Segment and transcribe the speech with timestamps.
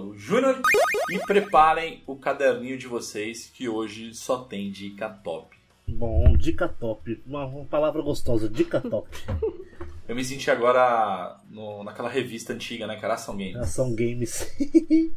[0.00, 0.62] Mauro Júnior
[1.10, 5.54] e preparem o caderninho de vocês que hoje só tem dica top.
[5.86, 7.22] Bom, dica top.
[7.26, 9.08] Uma, uma palavra gostosa, dica top.
[10.08, 13.14] Eu me senti agora no, naquela revista antiga, né, cara?
[13.14, 13.56] Ação Games.
[13.56, 14.50] Ação Games.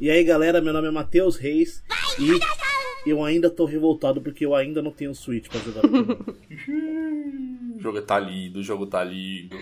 [0.00, 1.84] e aí, galera, meu nome é Matheus Reis
[2.18, 5.82] e eu ainda tô revoltado porque eu ainda não tenho Switch pra jogar
[7.76, 9.58] o jogo tá lindo, o jogo tá lindo.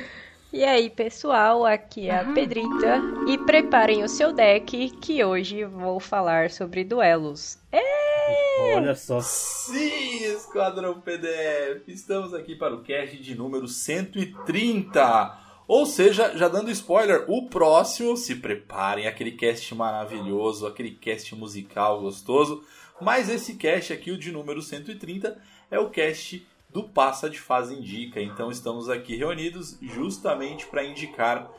[0.52, 6.00] E aí, pessoal, aqui é a Pedrita e preparem o seu deck que hoje vou
[6.00, 7.57] falar sobre duelos.
[7.70, 8.74] É!
[8.74, 9.20] Olha só.
[9.20, 11.87] Sim, Esquadrão PDF.
[11.87, 15.38] Estamos aqui para o cast de número 130.
[15.68, 22.01] Ou seja, já dando spoiler, o próximo, se preparem, aquele cast maravilhoso, aquele cast musical
[22.01, 22.64] gostoso.
[23.01, 27.74] Mas esse cast aqui, o de número 130, é o cast do Passa de Fase
[27.74, 28.21] Indica.
[28.21, 31.51] Então estamos aqui reunidos justamente para indicar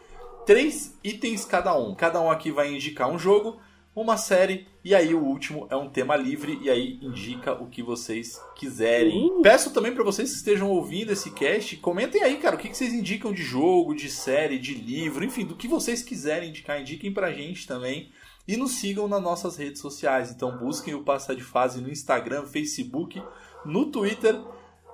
[0.45, 1.93] três itens cada um.
[1.93, 3.59] Cada um aqui vai indicar um jogo,
[3.95, 7.83] uma série e aí o último é um tema livre e aí indica o que
[7.83, 9.41] vocês quiserem.
[9.43, 12.93] Peço também para vocês que estejam ouvindo esse cast, comentem aí, cara, o que vocês
[12.93, 17.31] indicam de jogo, de série, de livro, enfim, do que vocês quiserem indicar, indiquem pra
[17.31, 18.11] gente também.
[18.47, 20.31] E nos sigam nas nossas redes sociais.
[20.31, 23.21] Então busquem o Passa de Fase no Instagram, Facebook,
[23.63, 24.35] no Twitter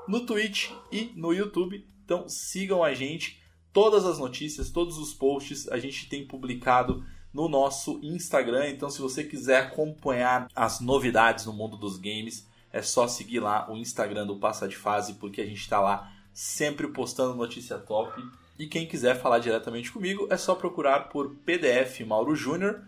[0.07, 1.85] no Twitch e no YouTube.
[2.05, 3.41] Então sigam a gente.
[3.73, 8.69] Todas as notícias, todos os posts a gente tem publicado no nosso Instagram.
[8.69, 13.71] Então, se você quiser acompanhar as novidades no mundo dos games, é só seguir lá
[13.71, 18.19] o Instagram do Passa de Fase, porque a gente está lá sempre postando notícia top.
[18.57, 22.81] E quem quiser falar diretamente comigo, é só procurar por PDF Mauro Júnior.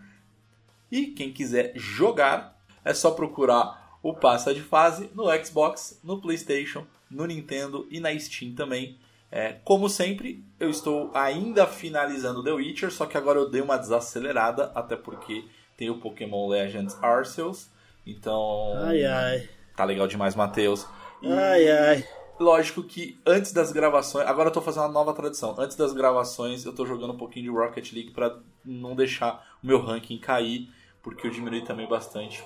[0.90, 6.84] E quem quiser jogar, é só procurar o Passa de Fase no Xbox, no PlayStation
[7.10, 8.98] no Nintendo e na Steam também.
[9.32, 13.76] É, como sempre, eu estou ainda finalizando The Witcher, só que agora eu dei uma
[13.76, 15.44] desacelerada, até porque
[15.76, 17.68] tem o Pokémon Legends Arceus.
[18.06, 18.72] Então.
[18.76, 19.48] Ai, ai.
[19.76, 20.86] Tá legal demais, Matheus.
[21.22, 22.08] Ai, ai.
[22.40, 24.26] Lógico que antes das gravações.
[24.26, 25.54] Agora eu tô fazendo uma nova tradição.
[25.58, 29.66] Antes das gravações, eu tô jogando um pouquinho de Rocket League para não deixar o
[29.66, 30.68] meu ranking cair,
[31.02, 32.42] porque eu diminui também bastante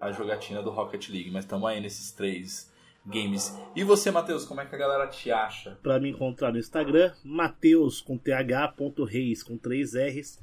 [0.00, 1.30] a jogatina do Rocket League.
[1.30, 2.72] Mas estamos aí nesses três
[3.06, 3.56] games.
[3.74, 5.78] E você, Matheus, como é que a galera te acha?
[5.82, 10.38] Para me encontrar no Instagram, Mateus com th.reis com 3 R's.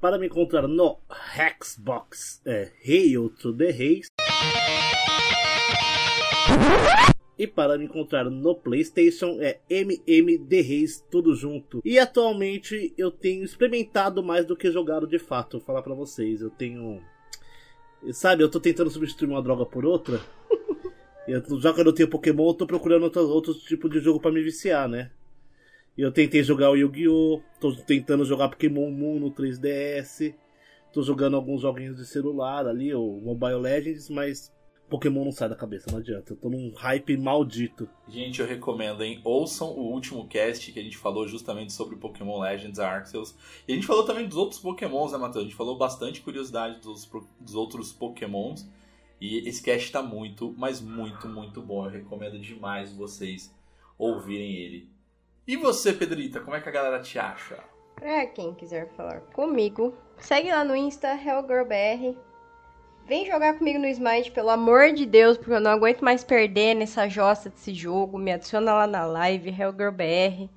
[0.00, 0.98] Para me encontrar no
[1.36, 4.06] Hexbox, é Hail to the Reis.
[7.38, 11.80] E para me encontrar no PlayStation é MMD Reis, tudo junto.
[11.84, 15.58] E atualmente eu tenho experimentado mais do que jogado de fato.
[15.58, 17.02] Vou falar para vocês, eu tenho.
[18.12, 20.20] Sabe, eu tô tentando substituir uma droga por outra.
[21.26, 24.20] Eu, já que eu não tenho Pokémon, eu tô procurando outro, outro tipo de jogo
[24.20, 25.10] para me viciar, né?
[25.96, 27.42] Eu tentei jogar o Yu-Gi-Oh!
[27.60, 30.34] Tô tentando jogar Pokémon Moon no 3DS.
[30.92, 34.52] Tô jogando alguns joguinhos de celular ali, o Mobile Legends, mas
[34.88, 36.32] Pokémon não sai da cabeça, não adianta.
[36.32, 37.88] Eu tô num hype maldito.
[38.08, 39.20] Gente, eu recomendo, hein?
[39.22, 43.34] Ouçam o último cast que a gente falou justamente sobre Pokémon Legends Arceus.
[43.68, 45.44] E a gente falou também dos outros Pokémons, né, Matheus?
[45.44, 47.08] A gente falou bastante curiosidade dos,
[47.38, 48.66] dos outros Pokémons.
[49.20, 51.84] E esse cast tá muito, mas muito, muito bom.
[51.84, 53.54] Eu recomendo demais vocês
[53.98, 54.88] ouvirem ele.
[55.46, 57.58] E você, Pedrita, como é que a galera te acha?
[57.96, 62.16] Pra quem quiser falar comigo, segue lá no Insta, HellGirlBR.
[63.06, 66.74] Vem jogar comigo no Smite, pelo amor de Deus, porque eu não aguento mais perder
[66.74, 68.16] nessa jossa desse jogo.
[68.16, 70.48] Me adiciona lá na live, HellGirlBR.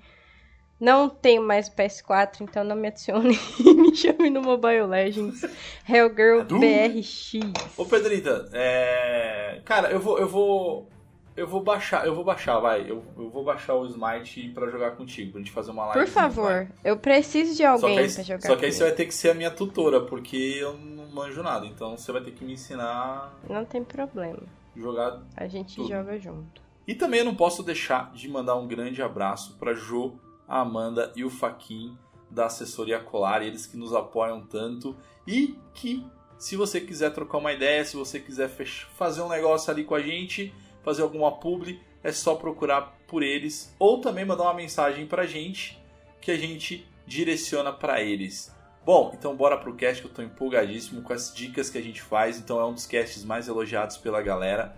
[0.83, 5.45] Não tenho mais PS4, então não me adicione e me chame no Mobile Legends.
[5.87, 7.35] Hellgirl BRX.
[7.77, 9.61] Ô Pedrita, é...
[9.63, 10.89] cara, eu vou, eu vou,
[11.37, 14.91] eu vou baixar, eu vou baixar, vai, eu, eu vou baixar o Smite pra jogar
[14.97, 16.01] contigo, pra gente fazer uma live.
[16.01, 18.41] Por favor, eu preciso de alguém aí, pra jogar.
[18.41, 21.41] Só que aí você vai ter que ser a minha tutora, porque eu não manjo
[21.41, 23.33] nada, então você vai ter que me ensinar.
[23.49, 24.43] Não tem problema.
[24.75, 25.21] Jogar.
[25.37, 25.87] A gente tudo.
[25.87, 26.61] joga junto.
[26.85, 30.19] E também eu não posso deixar de mandar um grande abraço pra Jo
[30.53, 31.97] a Amanda e o Faquin
[32.29, 34.95] da assessoria Colar, eles que nos apoiam tanto
[35.25, 36.05] e que
[36.37, 38.49] se você quiser trocar uma ideia, se você quiser
[38.95, 40.53] fazer um negócio ali com a gente,
[40.83, 45.81] fazer alguma publi, é só procurar por eles ou também mandar uma mensagem pra gente
[46.21, 48.53] que a gente direciona para eles.
[48.85, 52.01] Bom, então bora pro cast que eu tô empolgadíssimo com as dicas que a gente
[52.01, 54.77] faz, então é um dos casts mais elogiados pela galera.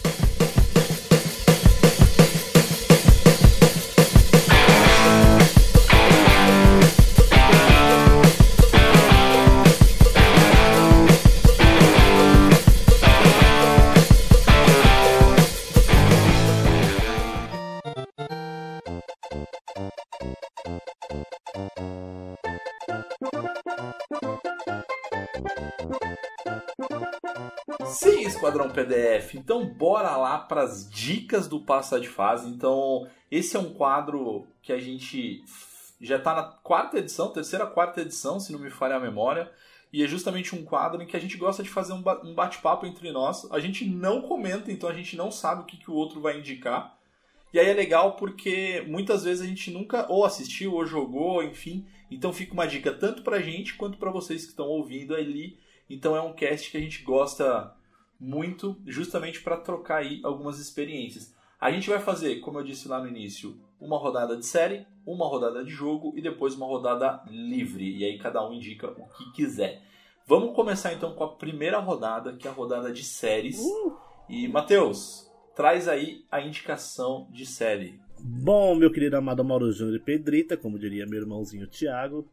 [27.91, 29.35] Sim, Esquadrão PDF.
[29.35, 32.49] Então bora lá para as dicas do Passa de Fase.
[32.49, 35.43] Então, esse é um quadro que a gente
[35.99, 39.51] já está na quarta edição, terceira, quarta edição, se não me falha a memória.
[39.93, 43.11] E é justamente um quadro em que a gente gosta de fazer um bate-papo entre
[43.11, 43.49] nós.
[43.51, 46.39] A gente não comenta, então a gente não sabe o que, que o outro vai
[46.39, 46.97] indicar.
[47.53, 51.85] E aí é legal porque muitas vezes a gente nunca ou assistiu ou jogou, enfim.
[52.09, 55.59] Então fica uma dica tanto pra gente quanto para vocês que estão ouvindo ali.
[55.89, 57.75] Então é um cast que a gente gosta
[58.21, 61.35] muito, justamente para trocar aí algumas experiências.
[61.59, 65.27] A gente vai fazer, como eu disse lá no início, uma rodada de série, uma
[65.27, 67.97] rodada de jogo e depois uma rodada livre.
[67.97, 69.81] E aí cada um indica o que quiser.
[70.27, 73.59] Vamos começar então com a primeira rodada, que é a rodada de séries.
[73.59, 73.97] Uh!
[74.29, 77.99] E Matheus, traz aí a indicação de série.
[78.19, 82.29] Bom, meu querido amado Mauro Júnior e Pedrita, como diria meu irmãozinho Thiago,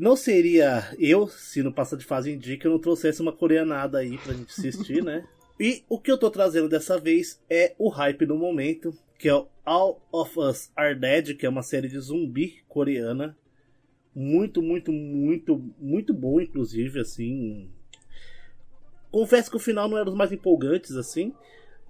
[0.00, 4.16] não seria eu, se no Passa de Fase Indica, eu não trouxesse uma coreanada aí
[4.18, 5.24] pra gente assistir, né?
[5.62, 9.34] E o que eu tô trazendo dessa vez é o hype do momento, que é
[9.34, 13.36] o All of Us Are Dead, que é uma série de zumbi coreana.
[14.14, 17.70] Muito, muito, muito, muito boa, inclusive, assim.
[19.10, 21.34] Confesso que o final não era dos mais empolgantes, assim.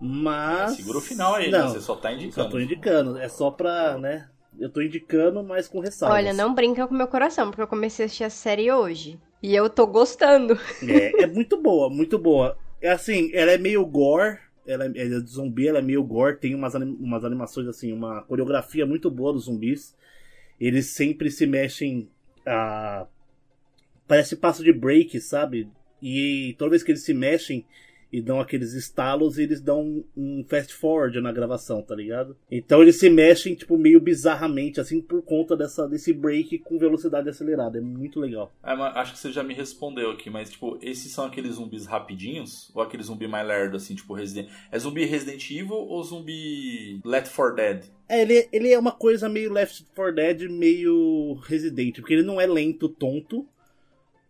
[0.00, 0.72] Mas.
[0.72, 1.58] É, segura o final aí, né?
[1.58, 1.72] não, né?
[1.74, 2.34] Você só tá indicando.
[2.34, 3.18] Só tô indicando.
[3.18, 4.28] É só pra, né?
[4.60, 6.18] Eu tô indicando, mas com ressalvas.
[6.18, 9.18] Olha, não brinca com meu coração, porque eu comecei a assistir a série hoje.
[9.42, 10.58] E eu tô gostando.
[10.86, 12.58] É, é muito boa, muito boa.
[12.78, 16.04] É assim, ela é meio gore, ela é, ela é de zumbi, ela é meio
[16.04, 19.96] gore, tem umas, umas animações assim, uma coreografia muito boa dos zumbis.
[20.60, 22.10] Eles sempre se mexem
[22.46, 23.06] a.
[24.06, 25.70] Parece passo de break, sabe?
[26.02, 27.64] E toda vez que eles se mexem,
[28.12, 32.36] e dão aqueles estalos e eles dão um fast forward na gravação, tá ligado?
[32.50, 37.28] Então eles se mexem, tipo, meio bizarramente, assim, por conta dessa, desse break com velocidade
[37.28, 37.78] acelerada.
[37.78, 38.52] É muito legal.
[38.62, 42.70] É, acho que você já me respondeu aqui, mas, tipo, esses são aqueles zumbis rapidinhos?
[42.74, 44.48] Ou aquele zumbi mais lerdo, assim, tipo, Resident...
[44.70, 47.84] É zumbi Resident Evil ou zumbi Left 4 Dead?
[48.08, 52.40] É, ele, ele é uma coisa meio Left 4 Dead, meio Resident, porque ele não
[52.40, 53.46] é lento, tonto,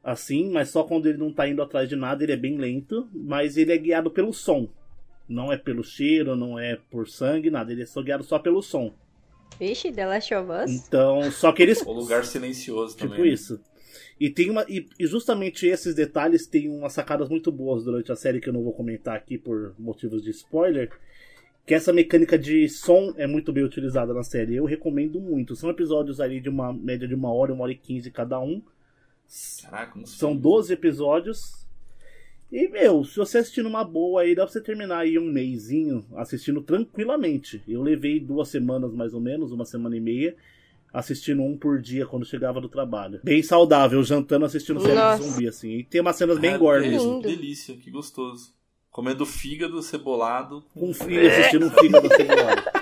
[0.03, 3.09] assim, mas só quando ele não tá indo atrás de nada ele é bem lento,
[3.13, 4.69] mas ele é guiado pelo som.
[5.29, 8.63] Não é pelo cheiro, não é por sangue, nada, ele é só guiado só pelo
[8.63, 8.93] som.
[9.59, 10.71] Vixe, The Last of Us.
[10.71, 11.83] Então, só que eles.
[11.85, 13.25] o lugar silencioso tipo também.
[13.25, 13.61] Tipo isso.
[14.19, 14.65] E tem uma.
[14.69, 18.53] E, e, justamente esses detalhes têm umas sacadas muito boas durante a série que eu
[18.53, 20.91] não vou comentar aqui por motivos de spoiler.
[21.67, 24.57] Que essa mecânica de som é muito bem utilizada na série.
[24.57, 25.55] Eu recomendo muito.
[25.55, 28.63] São episódios ali de uma média de uma hora, uma hora e quinze cada um.
[29.63, 31.61] Caraca, não São 12 episódios.
[32.51, 36.05] E, meu, se você assistir numa boa aí, dá pra você terminar aí um mêsinho
[36.17, 37.63] assistindo tranquilamente.
[37.69, 40.35] Eu levei duas semanas mais ou menos, uma semana e meia,
[40.93, 43.21] assistindo um por dia quando chegava do trabalho.
[43.23, 45.71] Bem saudável, jantando assistindo série de zumbi, assim.
[45.77, 47.01] E tem umas cenas bem ah, gordas.
[47.01, 48.53] Que delícia, que gostoso.
[48.91, 50.65] Comendo fígado cebolado.
[50.75, 52.80] Com um filho assistindo um fígado cebolado.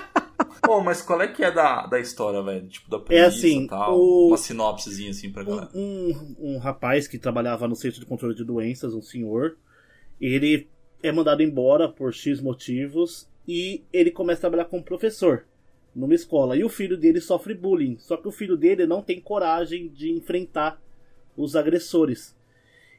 [0.61, 2.67] Pô, mas qual é que é da, da história, velho?
[2.67, 4.27] Tipo, da premissa é assim, tal, o...
[4.27, 5.69] uma sinopsezinha assim pra galera.
[5.73, 9.57] Um, um, um rapaz que trabalhava no Centro de Controle de Doenças, um senhor,
[10.19, 10.67] ele
[11.01, 15.45] é mandado embora por X motivos e ele começa a trabalhar como professor
[15.95, 16.55] numa escola.
[16.55, 17.97] E o filho dele sofre bullying.
[17.97, 20.81] Só que o filho dele não tem coragem de enfrentar
[21.35, 22.35] os agressores.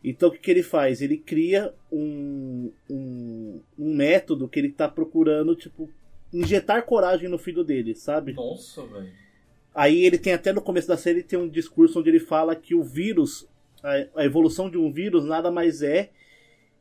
[0.02, 1.02] Então o que, que ele faz?
[1.02, 5.90] Ele cria um, um, um método que ele está procurando, tipo,
[6.32, 8.32] injetar coragem no filho dele, sabe?
[8.32, 9.12] Nossa, velho.
[9.74, 12.74] Aí ele tem até no começo da série tem um discurso onde ele fala que
[12.74, 13.48] o vírus,
[13.82, 16.10] a, a evolução de um vírus nada mais é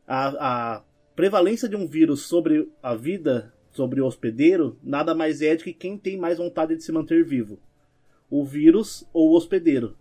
[0.08, 0.84] a, a
[1.16, 5.74] prevalência de um vírus sobre a vida, sobre o hospedeiro, nada mais é de que
[5.74, 7.60] quem tem mais vontade de se manter vivo.
[8.30, 9.96] O vírus ou o hospedeiro.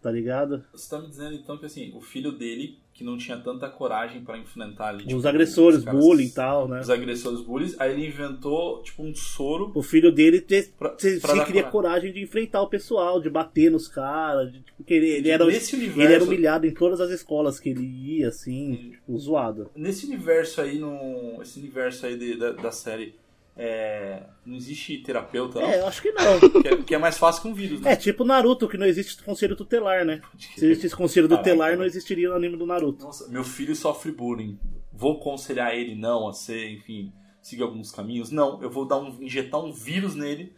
[0.00, 0.64] Tá ligado?
[0.72, 4.22] Você tá me dizendo então que assim, o filho dele que não tinha tanta coragem
[4.22, 5.04] para enfrentar ali.
[5.04, 6.80] Tipo, os agressores, os caras, bullying e tal, né?
[6.80, 7.74] Os agressores bullies.
[7.80, 9.72] Aí ele inventou, tipo, um soro.
[9.74, 13.30] O filho dele ter, pra, se, pra se cria coragem de enfrentar o pessoal, de
[13.30, 14.52] bater nos caras.
[14.52, 18.28] Tipo, ele, ele, era, universo, ele era humilhado em todas as escolas que ele ia,
[18.28, 19.70] assim, tipo, zoado.
[19.74, 23.14] Nesse universo aí, no, esse universo aí de, da, da série
[23.56, 25.68] é, não existe terapeuta, não?
[25.68, 26.40] É, eu acho que não.
[26.62, 27.92] que, é, que, é, mais fácil que um vírus, né?
[27.92, 30.22] É, tipo Naruto, que não existe conselho tutelar, né?
[30.38, 33.04] Se existisse conselho tutelar, não existiria o anime do Naruto.
[33.04, 34.58] Nossa, meu filho sofre bullying.
[34.92, 38.30] Vou aconselhar ele não a ser, enfim, seguir alguns caminhos?
[38.30, 40.54] Não, eu vou dar um, injetar um vírus nele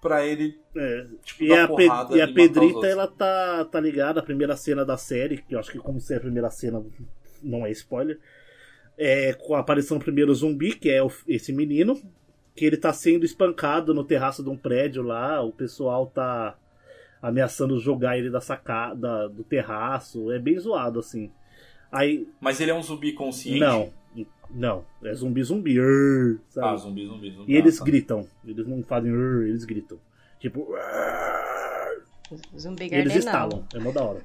[0.00, 1.06] pra ele é.
[1.24, 1.68] tipo, e, a
[2.10, 5.70] e a Pedrita, ela tá, tá ligada à primeira cena da série, que eu acho
[5.70, 6.84] que como se é a primeira cena,
[7.40, 8.18] não é spoiler
[9.04, 12.00] é, com a aparição do primeiro zumbi, que é o, esse menino,
[12.54, 16.56] que ele tá sendo espancado no terraço de um prédio lá, o pessoal tá
[17.20, 21.32] ameaçando jogar ele da sacada do terraço, é bem zoado assim.
[21.90, 22.28] Aí.
[22.40, 23.58] Mas ele é um zumbi consciente?
[23.58, 23.90] Não.
[24.50, 24.84] Não.
[25.02, 25.80] É zumbi zumbi.
[25.80, 26.66] Urr, sabe?
[26.68, 27.52] Ah, zumbi, zumbi, zumbi.
[27.52, 27.84] E eles Ah, tá.
[27.86, 28.26] gritam.
[28.46, 29.98] Eles não fazem urr, eles gritam.
[30.38, 30.68] Tipo.
[32.58, 33.48] Zumbi E eles Gardenal.
[33.48, 33.66] estalam.
[33.74, 34.22] É mó da hora.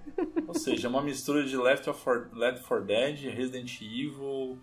[0.48, 4.58] Ou seja, é uma mistura de Left 4, Left 4 Dead, Resident Evil,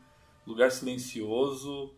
[0.46, 1.92] Lugar Silencioso,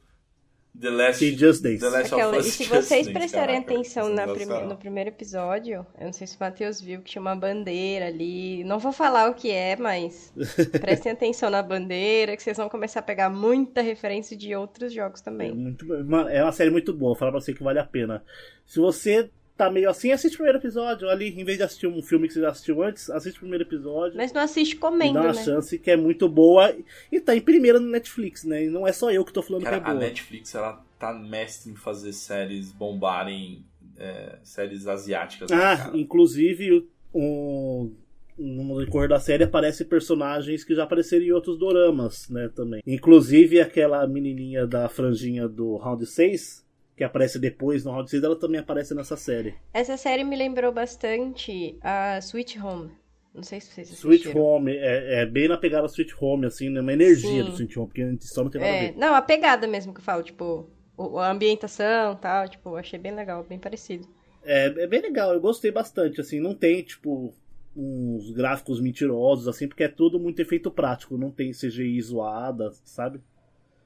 [0.79, 1.79] The Last, E Just Dance.
[1.79, 5.09] The Last Aquela- of Us e se vocês prestarem caraca, atenção na prime- no primeiro
[5.09, 8.63] episódio, eu não sei se o Matheus viu que tinha uma bandeira ali.
[8.65, 10.35] Não vou falar o que é, mas
[10.83, 15.23] prestem atenção na bandeira, que vocês vão começar a pegar muita referência de outros jogos
[15.23, 15.55] É, também.
[15.55, 18.23] muito, mano, é uma série muito boa, vou falar pra você que vale a pena.
[18.67, 22.03] Se você tá meio assim, assiste o primeiro episódio ali, em vez de assistir um
[22.03, 24.17] filme que você já assistiu antes, assiste o primeiro episódio.
[24.17, 25.43] Mas não assiste comendo, dá uma né?
[25.43, 26.77] chance que é muito boa
[27.11, 28.65] e tá em primeira no Netflix, né?
[28.65, 30.05] E não é só eu que tô falando Cara, que é a boa.
[30.05, 33.65] Netflix, ela tá mestre em fazer séries bombarem,
[33.99, 35.51] é, séries asiáticas.
[35.51, 35.97] né, Ah, cara?
[35.97, 37.93] inclusive, um,
[38.39, 42.83] no decorrer da série aparecem personagens que já apareceram em outros doramas, né, também.
[42.87, 46.66] Inclusive aquela menininha da franjinha do Round 6,
[46.97, 49.55] que aparece depois no Round 6, ela também aparece nessa série.
[49.73, 52.91] Essa série me lembrou bastante a Sweet Home.
[53.35, 54.29] Não sei se vocês Sweet.
[54.29, 57.45] Home, é, é bem na pegada Sweet Home, assim, né, uma energia Sim.
[57.45, 58.97] do Sweet Home, porque a gente só não tem nada a É, ver.
[58.97, 60.71] não, a pegada mesmo que eu falo, tipo,
[61.19, 64.09] a ambientação e tal, tipo, achei bem legal, bem parecido.
[64.43, 67.35] É, é bem legal, eu gostei bastante, assim, não tem, tipo,
[67.77, 73.21] uns gráficos mentirosos, assim, porque é tudo muito efeito prático, não tem CGI zoada, sabe?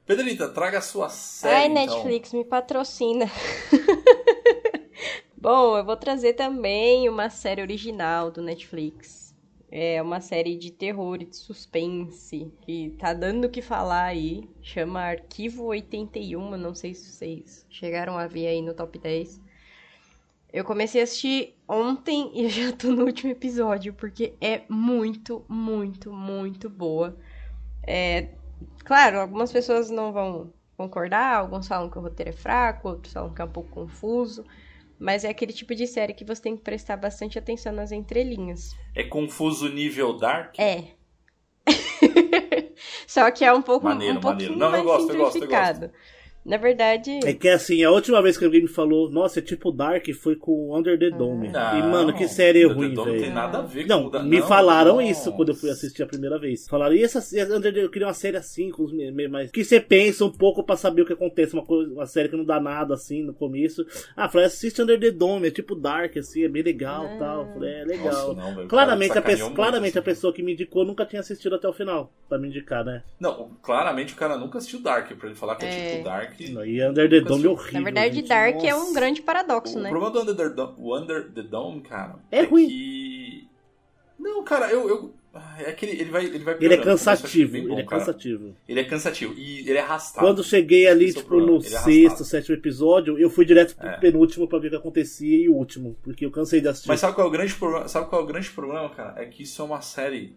[0.07, 1.97] Pedrita, traga a sua série, Ai, então.
[1.97, 3.27] Netflix, me patrocina.
[5.37, 9.31] Bom, eu vou trazer também uma série original do Netflix.
[9.73, 14.43] É uma série de terror e de suspense que tá dando o que falar aí.
[14.61, 19.41] Chama Arquivo 81, eu não sei se vocês chegaram a ver aí no top 10.
[20.53, 26.13] Eu comecei a assistir ontem e já tô no último episódio, porque é muito, muito,
[26.13, 27.17] muito boa.
[27.87, 28.31] É,
[28.85, 33.33] claro, algumas pessoas não vão concordar, alguns falam que o roteiro é fraco, outros falam
[33.33, 34.45] que é um pouco confuso.
[34.99, 38.77] Mas é aquele tipo de série que você tem que prestar bastante atenção nas entrelinhas.
[38.95, 40.59] É confuso nível Dark?
[40.59, 40.89] É.
[43.07, 44.57] Só que é um pouco Maneiro, um maneiro.
[44.57, 45.91] Não, eu mais gosto, eu gosto, eu simplificado.
[46.45, 49.71] Na verdade, É que assim, a última vez que alguém me falou, nossa, é tipo
[49.71, 51.49] Dark, foi com Under the Dome.
[51.49, 53.35] Não, e, mano, que série The ruim, Dome Não tem velho.
[53.35, 55.03] nada a ver Não, com o da- me não, falaram não.
[55.03, 56.67] isso quando eu fui assistir a primeira vez.
[56.67, 57.19] Falaram, e essa
[57.55, 58.93] Under the, eu queria uma série assim, com os
[59.31, 62.29] mas que você pensa um pouco pra saber o que acontece, uma, coisa, uma série
[62.31, 63.85] que não dá nada assim no começo.
[64.17, 67.53] Ah, falei, assiste Under the Dome, é tipo Dark, assim, é bem legal e tal.
[67.53, 68.07] Falei, é legal.
[68.29, 70.11] Nossa, não, velho, o claramente, cara a, pe- sacaneou muito, claramente a assim.
[70.11, 73.03] pessoa que me indicou nunca tinha assistido até o final, pra me indicar, né?
[73.21, 75.91] Não, claramente o cara nunca assistiu Dark, pra ele falar que é, É.
[75.93, 76.31] tipo Dark.
[76.45, 77.79] E Under the Dome é horrível.
[77.81, 78.29] na verdade, gente.
[78.29, 78.91] Dark é Nossa.
[78.91, 79.91] um grande paradoxo, O né?
[79.91, 82.69] problema do Under the, Dome, o Under the Dome, cara, É ruim.
[82.69, 83.49] que...
[84.19, 84.87] Não, cara, eu...
[84.89, 85.15] eu...
[85.33, 87.87] ah, É que ele, ele vai, ele vai Ele é cansativo, bom, ele é cara.
[88.01, 88.55] cansativo.
[88.69, 90.27] Ele é cansativo e ele é arrastado.
[90.27, 92.25] Quando cheguei ali, Esse é o tipo, no é sexto, arrastado.
[92.25, 93.97] sétimo episódio, eu fui direto pro É.
[93.99, 96.89] penúltimo pra ver o que acontecia e o último, porque eu cansei de assistir.
[96.89, 97.89] Mas sabe qual é o grande problema?
[97.89, 99.23] Sabe qual é o grande problema, cara?
[99.23, 100.35] É que isso é uma série.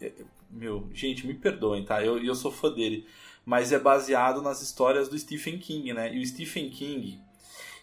[0.00, 0.12] é-
[0.50, 2.04] Meu, gente, me perdoem, tá?
[2.04, 3.04] Eu, eu sou fã dele.
[3.44, 6.14] Mas é baseado nas histórias do Stephen King, né?
[6.14, 7.20] E o Stephen King,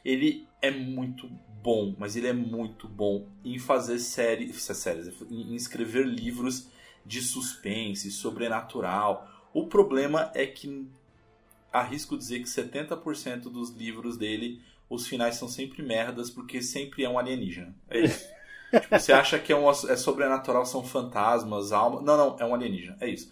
[0.03, 1.29] ele é muito
[1.61, 6.67] bom, mas ele é muito bom em fazer séries, séries em escrever livros
[7.05, 9.27] de suspense, sobrenatural.
[9.53, 10.87] O problema é que
[11.71, 17.09] arrisco dizer que 70% dos livros dele, os finais são sempre merdas, porque sempre é
[17.09, 17.75] um alienígena.
[17.89, 18.27] É isso.
[18.79, 22.01] tipo, você acha que é, um, é sobrenatural, são fantasmas, alma.
[22.01, 22.97] Não, não, é um alienígena.
[23.01, 23.31] É isso.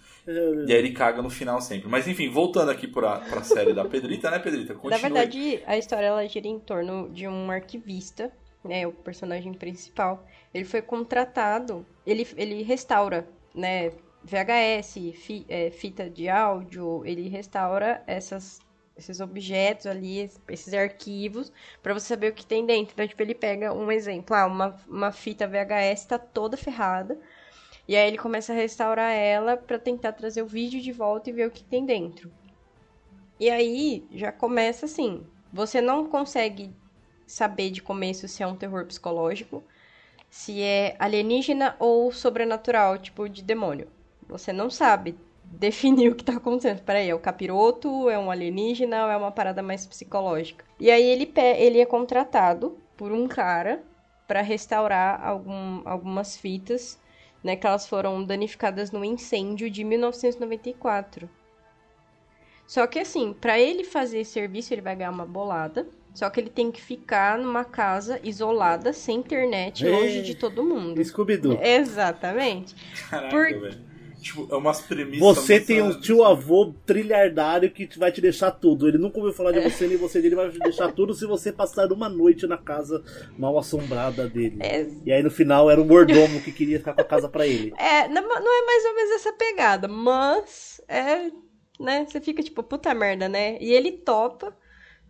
[0.67, 1.87] E aí ele caga no final sempre.
[1.89, 4.73] Mas enfim, voltando aqui pra, pra série da Pedrita, né, Pedrita?
[4.75, 4.97] Continua.
[4.97, 8.31] Na verdade, a história ela gira em torno de um arquivista,
[8.63, 10.25] né, o personagem principal.
[10.53, 13.91] Ele foi contratado, ele, ele restaura, né,
[14.23, 18.59] VHS, fi- é, fita de áudio, ele restaura essas,
[18.99, 21.51] esses objetos ali, es- esses arquivos,
[21.83, 22.93] pra você saber o que tem dentro.
[22.93, 27.19] Então, tipo, ele pega um exemplo, ah, uma, uma fita VHS tá toda ferrada,
[27.87, 31.33] e aí ele começa a restaurar ela pra tentar trazer o vídeo de volta e
[31.33, 32.31] ver o que tem dentro.
[33.39, 36.75] E aí já começa assim: você não consegue
[37.25, 39.63] saber de começo se é um terror psicológico,
[40.29, 43.87] se é alienígena ou sobrenatural, tipo de demônio.
[44.27, 45.17] Você não sabe
[45.51, 46.81] definir o que tá acontecendo.
[46.83, 50.63] Peraí, é o capiroto, é um alienígena ou é uma parada mais psicológica?
[50.79, 53.83] E aí ele, ele é contratado por um cara
[54.27, 56.99] para restaurar algum, algumas fitas,
[57.43, 61.29] né, que elas foram danificadas no incêndio de 1994.
[62.67, 65.87] Só que assim, pra ele fazer esse serviço, ele vai ganhar uma bolada.
[66.13, 69.89] Só que ele tem que ficar numa casa isolada, sem internet, É.
[69.89, 71.03] longe de todo mundo.
[71.03, 71.57] Scooby-Doo.
[71.61, 72.75] Exatamente.
[73.09, 73.88] Caraca, por- velho.
[74.21, 75.19] Tipo, é umas premissas.
[75.19, 78.87] Você tem um tio avô trilhardário que vai te deixar tudo.
[78.87, 81.51] Ele nunca ouviu falar de você, nem você dele vai te deixar tudo se você
[81.51, 83.03] passar uma noite na casa
[83.37, 84.57] mal assombrada dele.
[84.59, 84.87] É.
[85.05, 87.73] E aí no final era o mordomo que queria ficar com a casa pra ele.
[87.77, 91.31] É, não, não é mais ou menos essa pegada, mas é,
[91.79, 93.57] né, você fica tipo, puta merda, né?
[93.61, 94.55] E ele topa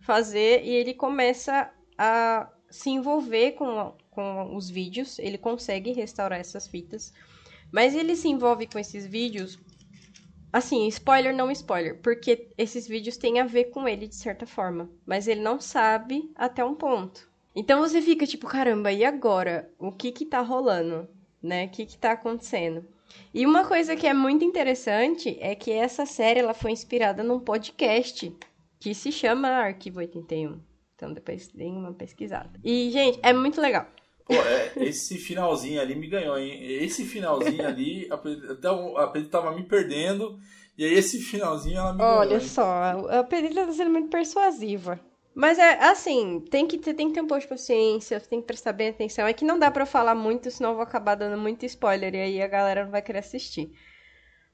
[0.00, 6.66] fazer e ele começa a se envolver com, com os vídeos, ele consegue restaurar essas
[6.66, 7.12] fitas.
[7.72, 9.58] Mas ele se envolve com esses vídeos.
[10.52, 14.90] Assim, spoiler não spoiler, porque esses vídeos têm a ver com ele de certa forma,
[15.06, 17.30] mas ele não sabe até um ponto.
[17.54, 19.70] Então você fica tipo, caramba, e agora?
[19.78, 21.08] O que que tá rolando?
[21.42, 21.66] Né?
[21.66, 22.84] O que que tá acontecendo?
[23.32, 27.40] E uma coisa que é muito interessante é que essa série ela foi inspirada num
[27.40, 28.36] podcast
[28.78, 30.60] que se chama Arquivo 81.
[30.94, 32.50] Então depois deem uma pesquisada.
[32.62, 33.86] E, gente, é muito legal.
[34.30, 36.58] Pô, é, esse finalzinho ali me ganhou, hein?
[36.62, 38.08] Esse finalzinho ali,
[38.50, 40.38] até o, a Pedro tava me perdendo.
[40.78, 42.40] E aí esse finalzinho ela me Olha ganhou.
[42.40, 42.64] só,
[43.08, 44.98] a Pedro tá sendo muito persuasiva.
[45.34, 48.46] Mas é assim, tem que, ter, tem que ter um pouco de paciência, tem que
[48.46, 49.26] prestar bem atenção.
[49.26, 52.14] É que não dá pra eu falar muito, senão eu vou acabar dando muito spoiler
[52.14, 53.72] e aí a galera não vai querer assistir.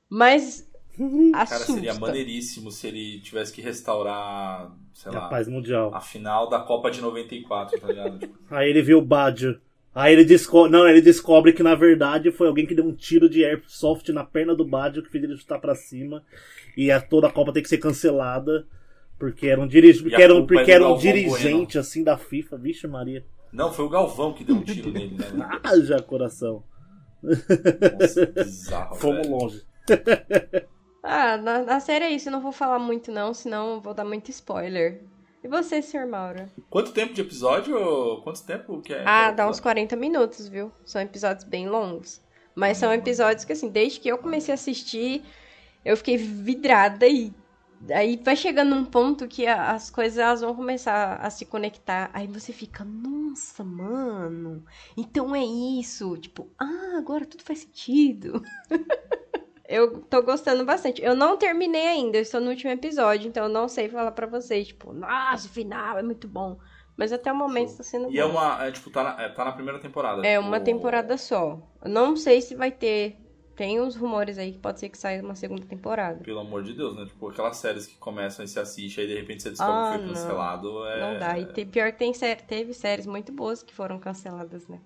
[0.09, 0.69] Mas
[1.49, 1.73] Cara, assusta.
[1.73, 5.95] seria maneiríssimo se ele tivesse que restaurar, sei A lá, paz mundial.
[5.95, 8.19] a final da Copa de 94, tá ligado?
[8.21, 9.61] Tipo, Aí ele viu o Badger.
[9.97, 10.71] Aí ele descobre.
[10.71, 14.23] Não, ele descobre que na verdade foi alguém que deu um tiro de airsoft na
[14.23, 16.23] perna do Badger que fez ele chutar pra cima.
[16.77, 18.67] E a, toda a Copa tem que ser cancelada.
[19.19, 20.03] Porque era um, dirige...
[20.03, 21.81] Porque era um, é porque era um Galvão dirigente Bueno.
[21.81, 22.59] assim da FIFA.
[22.59, 23.25] Vixe, Maria.
[23.51, 25.27] Não, foi o Galvão que deu um tiro nele, né?
[25.65, 26.63] Haja coração.
[27.23, 28.97] Nossa, bizarro.
[29.01, 29.31] Fomos velho.
[29.31, 29.63] longe.
[31.03, 34.05] Ah, na, na série é isso, eu não vou falar muito não, senão vou dar
[34.05, 35.01] muito spoiler.
[35.47, 36.09] E você, Sr.
[36.09, 36.51] Mauro?
[36.69, 38.21] Quanto tempo de episódio?
[38.25, 39.05] Quanto tempo que é?
[39.07, 39.63] Ah, dá uns episódio?
[39.63, 40.73] 40 minutos, viu?
[40.85, 42.21] São episódios bem longos.
[42.53, 45.23] Mas são episódios que, assim, desde que eu comecei a assistir,
[45.85, 47.33] eu fiquei vidrada e
[47.93, 52.11] aí vai chegando num ponto que as coisas elas vão começar a se conectar.
[52.13, 54.65] Aí você fica, nossa, mano,
[54.97, 56.17] então é isso.
[56.17, 58.43] Tipo, ah, agora tudo faz sentido.
[59.69, 61.03] Eu tô gostando bastante.
[61.03, 64.27] Eu não terminei ainda, eu estou no último episódio, então eu não sei falar pra
[64.27, 66.59] vocês, tipo, nossa, o final é muito bom.
[66.97, 68.19] Mas até o momento está sendo E bom.
[68.19, 68.65] é uma.
[68.67, 70.27] É, tipo, tá na, é, tá na primeira temporada.
[70.27, 71.61] É tipo, uma temporada só.
[71.85, 73.19] Eu não sei se vai ter.
[73.55, 76.23] Tem uns rumores aí que pode ser que saia uma segunda temporada.
[76.23, 77.07] Pelo amor de Deus, né?
[77.07, 79.99] Tipo, aquelas séries que começam e se assiste, aí de repente você descobre Ah, que
[79.99, 80.13] foi não.
[80.15, 80.87] cancelado.
[80.87, 81.01] É...
[81.01, 81.39] Não dá.
[81.39, 82.13] E te- pior que tem
[82.47, 84.79] teve séries muito boas que foram canceladas, né?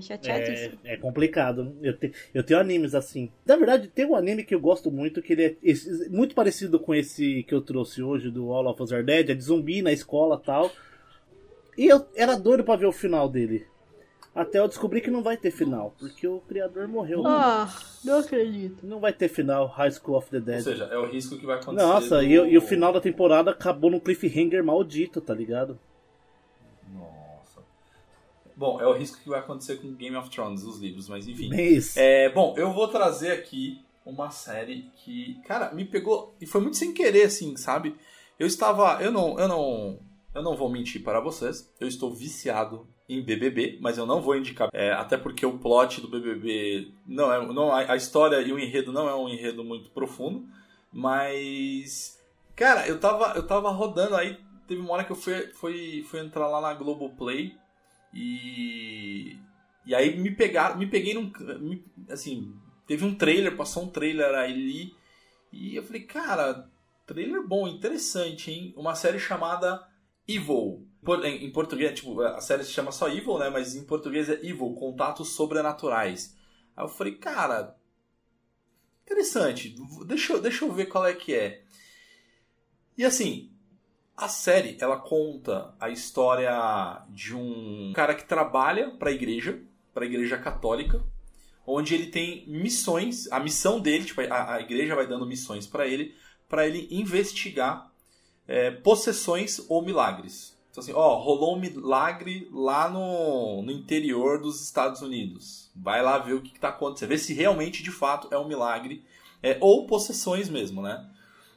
[0.00, 0.78] Fiquei chateadíssimo.
[0.84, 1.76] É, é complicado.
[1.82, 3.30] Eu, te- eu tenho animes assim.
[3.46, 6.78] Na verdade, tem um anime que eu gosto muito, que ele é esse- muito parecido
[6.80, 9.82] com esse que eu trouxe hoje, do All of Us Are Dead, é de zumbi
[9.82, 10.70] na escola tal.
[11.76, 13.66] E eu era doido pra ver o final dele.
[14.34, 17.24] Até eu descobri que não vai ter final, porque o criador morreu.
[17.24, 17.72] Ah,
[18.04, 18.84] não acredito.
[18.84, 20.60] Não vai ter final High School of the Ou Dead.
[20.60, 21.86] seja, é o risco que vai acontecer.
[21.86, 25.78] Nossa, do- e, e o final da temporada acabou num cliffhanger maldito, tá ligado?
[28.56, 31.48] Bom, é o risco que vai acontecer com Game of Thrones, os livros, mas enfim.
[31.48, 31.98] Bem isso.
[31.98, 36.76] É, bom, eu vou trazer aqui uma série que, cara, me pegou e foi muito
[36.76, 37.96] sem querer, assim, sabe?
[38.38, 39.98] Eu estava, eu não, eu não,
[40.34, 41.72] eu não vou mentir para vocês.
[41.80, 46.00] Eu estou viciado em BBB, mas eu não vou indicar, é, até porque o plot
[46.00, 49.62] do BBB não é, não a a história e o enredo não é um enredo
[49.62, 50.46] muito profundo,
[50.90, 52.18] mas,
[52.56, 56.20] cara, eu tava, eu tava rodando aí, teve uma hora que eu fui, fui, fui
[56.20, 57.54] entrar lá na Globoplay
[58.14, 59.38] e
[59.86, 61.30] e aí me pegaram, me peguei num.
[61.60, 62.54] me- assim,
[62.86, 64.94] teve um trailer, passou um trailer ali.
[65.52, 66.70] E eu falei, cara,
[67.06, 68.74] trailer bom, interessante, hein?
[68.76, 69.86] Uma série chamada
[70.26, 70.86] Evil.
[71.24, 73.50] Em, português, tipo, a série se chama só Evil, né?
[73.50, 76.34] Mas em português é Evil, Contatos Sobrenaturais.
[76.76, 77.76] Aí eu falei, cara,
[79.04, 79.74] interessante,
[80.06, 81.62] deixa, deixa eu ver qual é que é.
[82.96, 83.53] E assim,
[84.16, 89.60] a série, ela conta a história de um cara que trabalha para a igreja,
[89.92, 91.02] para a igreja católica,
[91.66, 95.86] onde ele tem missões, a missão dele, tipo, a, a igreja vai dando missões para
[95.86, 96.14] ele,
[96.48, 97.90] para ele investigar
[98.46, 100.56] é, possessões ou milagres.
[100.70, 105.70] Então assim, ó, rolou um milagre lá no, no interior dos Estados Unidos.
[105.74, 109.04] Vai lá ver o que, está acontecendo, ver se realmente de fato é um milagre
[109.42, 111.08] é, ou possessões mesmo, né?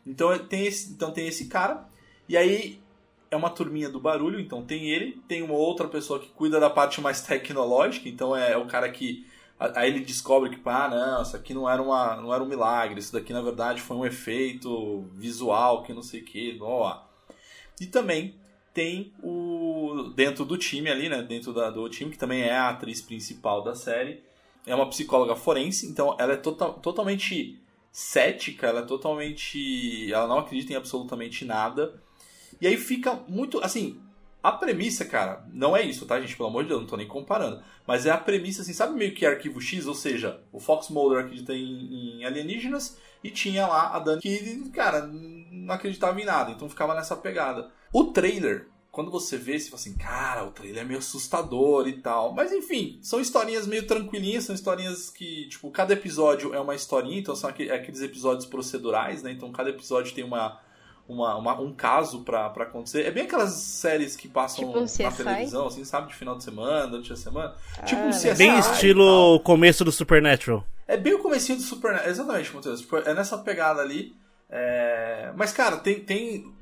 [0.06, 1.88] Então tem esse, então tem esse cara
[2.28, 2.80] e aí
[3.30, 6.70] é uma turminha do barulho, então tem ele, tem uma outra pessoa que cuida da
[6.70, 9.26] parte mais tecnológica, então é o cara que
[9.60, 13.00] aí ele descobre que, ah, não, isso aqui não era, uma, não era um milagre,
[13.00, 17.02] isso daqui na verdade foi um efeito visual, que não sei o que, ó.
[17.80, 18.36] E também
[18.74, 22.70] tem o dentro do time ali, né, dentro da, do time, que também é a
[22.70, 24.24] atriz principal da série,
[24.66, 27.60] é uma psicóloga forense, então ela é tota totalmente
[27.98, 30.12] cética, ela é totalmente.
[30.14, 32.00] Ela não acredita em absolutamente nada.
[32.60, 33.60] E aí fica muito.
[33.64, 34.00] Assim,
[34.42, 36.38] a premissa, cara, não é isso, tá, gente?
[36.38, 37.62] Pelo amor de Deus, não tô nem comparando.
[37.86, 39.88] Mas é a premissa, assim, sabe meio que arquivo X?
[39.88, 44.70] Ou seja, o Fox Mulder acredita em, em alienígenas e tinha lá a Dani que,
[44.70, 46.52] cara, não acreditava em nada.
[46.52, 47.72] Então ficava nessa pegada.
[47.92, 52.02] O trailer, quando você vê, você fala assim, cara, o trailer é meio assustador e
[52.02, 52.34] tal.
[52.34, 57.20] Mas enfim, são historinhas meio tranquilinhas, são historinhas que, tipo, cada episódio é uma historinha,
[57.20, 59.32] então são aqueles episódios procedurais, né?
[59.32, 60.60] Então cada episódio tem uma
[61.08, 63.06] uma, uma, um caso pra, pra acontecer.
[63.06, 66.10] É bem aquelas séries que passam Tipo um na televisão, assim, sabe?
[66.10, 67.56] De final de semana, durante a semana.
[67.86, 68.36] tipo um Ah, CSI.
[68.36, 70.66] Bem estilo começo do Supernatural.
[70.88, 72.06] é bem o comecinho do Super...
[72.08, 72.82] Exatamente, Matheus.
[72.82, 74.16] Tipo, é nessa pegada ali.
[74.50, 76.54] É, Mas, cara, tem, tem...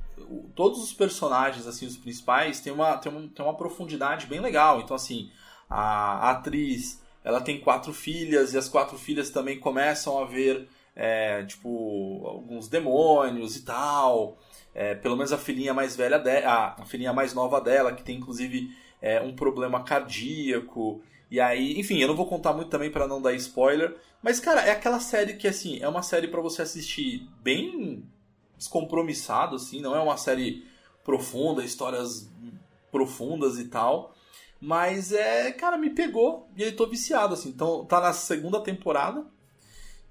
[0.55, 4.79] Todos os personagens, assim, os principais, tem uma, tem, uma, tem uma profundidade bem legal.
[4.81, 5.29] Então, assim,
[5.69, 10.67] a, a atriz, ela tem quatro filhas, e as quatro filhas também começam a ver,
[10.95, 14.37] é, tipo, alguns demônios e tal.
[14.73, 18.17] É, pelo menos a filhinha mais velha dela, a, filhinha mais nova dela, que tem,
[18.17, 21.01] inclusive, é, um problema cardíaco.
[21.29, 24.61] E aí, enfim, eu não vou contar muito também para não dar spoiler, mas cara,
[24.61, 28.07] é aquela série que assim, é uma série para você assistir bem
[28.57, 30.65] descompromissado assim, não é uma série
[31.03, 32.31] profunda, histórias
[32.91, 34.15] profundas e tal,
[34.61, 37.49] mas é, cara, me pegou e eu tô viciado assim.
[37.49, 39.25] Então, tá na segunda temporada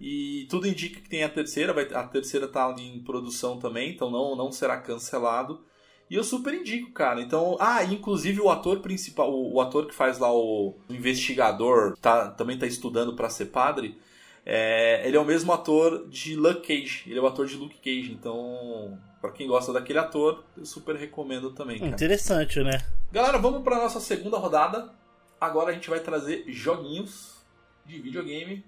[0.01, 3.91] e tudo indica que tem a terceira, vai, a terceira tá ali em produção também,
[3.91, 5.65] então não não será cancelado.
[6.11, 7.21] E eu super indico, cara.
[7.21, 12.31] Então, ah, inclusive o ator principal, o, o ator que faz lá o, investigador, tá,
[12.31, 13.99] também tá estudando para ser padre.
[14.45, 17.05] É, ele é o mesmo ator de Luke Cage.
[17.07, 18.13] Ele é o ator de Luke Cage.
[18.13, 21.91] Então, para quem gosta daquele ator, eu super recomendo também, cara.
[21.91, 22.85] Interessante, né?
[23.11, 24.93] Galera, vamos para nossa segunda rodada.
[25.41, 27.43] Agora a gente vai trazer joguinhos
[27.87, 28.63] de videogame.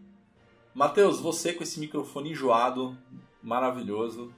[0.76, 2.94] Matheus, você com esse microfone enjoado,
[3.42, 4.30] maravilhoso.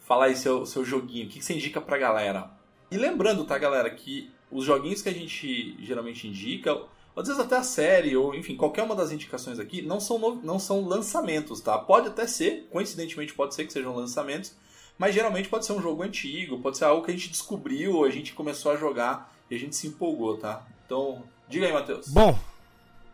[0.00, 2.50] Fala aí seu, seu joguinho, o que você indica pra galera?
[2.90, 7.40] E lembrando, tá, galera, que os joguinhos que a gente geralmente indica, ou às vezes
[7.40, 10.84] até a série, ou enfim, qualquer uma das indicações aqui, não são, no- não são
[10.84, 11.78] lançamentos, tá?
[11.78, 14.52] Pode até ser, coincidentemente pode ser que sejam lançamentos,
[14.98, 18.10] mas geralmente pode ser um jogo antigo, pode ser algo que a gente descobriu, a
[18.10, 20.66] gente começou a jogar e a gente se empolgou, tá?
[20.84, 22.08] Então, diga aí, Matheus.
[22.08, 22.36] Bom,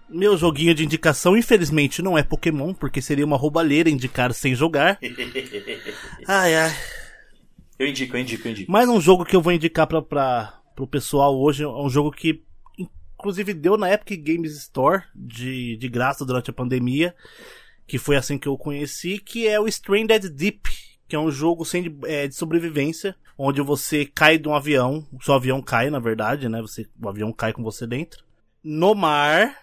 [0.09, 4.99] meu joguinho de indicação, infelizmente, não é Pokémon, porque seria uma roubalheira indicar sem jogar.
[6.29, 6.73] Ai, ai.
[7.79, 8.71] eu indico, eu indico, eu indico.
[8.73, 12.11] Mais um jogo que eu vou indicar pra, pra, pro pessoal hoje é um jogo
[12.13, 12.43] que,
[13.19, 17.15] inclusive, deu na Epic Games Store de, de graça durante a pandemia,
[17.87, 20.69] que foi assim que eu conheci, que é o Stranded Deep,
[21.09, 25.07] que é um jogo sem, de- é, de sobrevivência, onde você cai de um avião,
[25.13, 26.61] o seu avião cai, na verdade, né?
[26.63, 28.25] Você, o avião cai com você dentro,
[28.65, 29.55] no mar,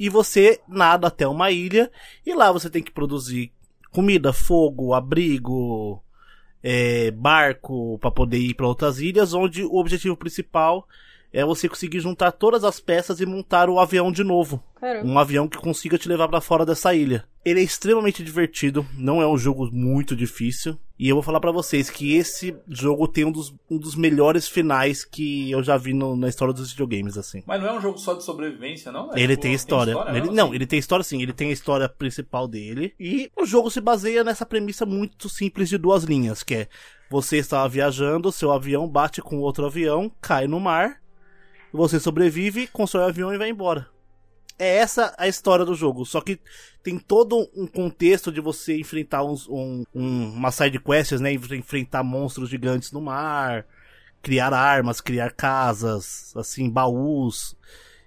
[0.00, 1.92] e você nada até uma ilha,
[2.24, 3.52] e lá você tem que produzir
[3.90, 6.02] comida, fogo, abrigo,
[6.62, 10.88] é, barco para poder ir para outras ilhas, onde o objetivo principal
[11.32, 14.62] é você conseguir juntar todas as peças e montar o avião de novo.
[14.80, 15.06] Caramba.
[15.08, 17.24] Um avião que consiga te levar para fora dessa ilha.
[17.44, 20.78] Ele é extremamente divertido, não é um jogo muito difícil.
[20.98, 24.46] E eu vou falar pra vocês que esse jogo tem um dos, um dos melhores
[24.48, 27.42] finais que eu já vi no- na história dos videogames, assim.
[27.46, 29.10] Mas não é um jogo só de sobrevivência, não?
[29.14, 29.92] É Ele tipo, tem história.
[30.08, 30.54] Ele- mesmo, não, assim?
[30.56, 31.22] ele tem história sim.
[31.22, 32.92] Ele tem a história principal dele.
[33.00, 36.68] E o jogo se baseia nessa premissa muito simples de duas linhas, que é
[37.10, 41.00] você está viajando, seu avião bate com outro avião, cai no mar,
[41.76, 43.88] você sobrevive, constrói o avião e vai embora.
[44.58, 46.04] É essa a história do jogo.
[46.04, 46.38] Só que
[46.82, 51.32] tem todo um contexto de você enfrentar uns, um, um, uma side quests, né?
[51.32, 53.64] Enfrentar monstros gigantes no mar,
[54.22, 57.56] criar armas, criar casas, assim, baús,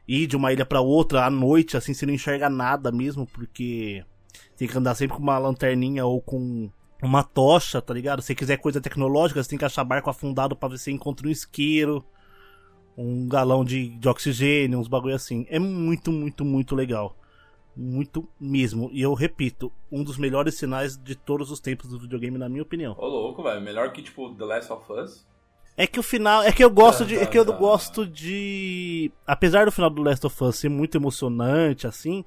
[0.08, 4.06] ir de uma ilha pra outra à noite, assim, você não enxerga nada mesmo, porque
[4.56, 6.70] tem que andar sempre com uma lanterninha ou com
[7.02, 8.22] uma tocha, tá ligado?
[8.22, 11.28] Se quiser coisa tecnológica, você tem que achar barco afundado pra ver se você encontra
[11.28, 12.06] um isqueiro,
[12.98, 15.46] um galão de, de oxigênio, uns bagulho assim.
[15.50, 17.16] É muito, muito, muito legal.
[17.76, 18.90] Muito mesmo.
[18.94, 22.62] E eu repito, um dos melhores sinais de todos os tempos do videogame, na minha
[22.62, 22.96] opinião.
[22.98, 23.62] Ô, louco, velho.
[23.62, 25.26] Melhor que, tipo, The Last of Us.
[25.76, 26.44] É que o final.
[26.44, 27.16] É que eu gosto de.
[27.18, 27.64] É que eu Tá, tá, tá.
[27.64, 29.12] gosto de.
[29.26, 32.24] Apesar do final do Last of Us ser muito emocionante, assim.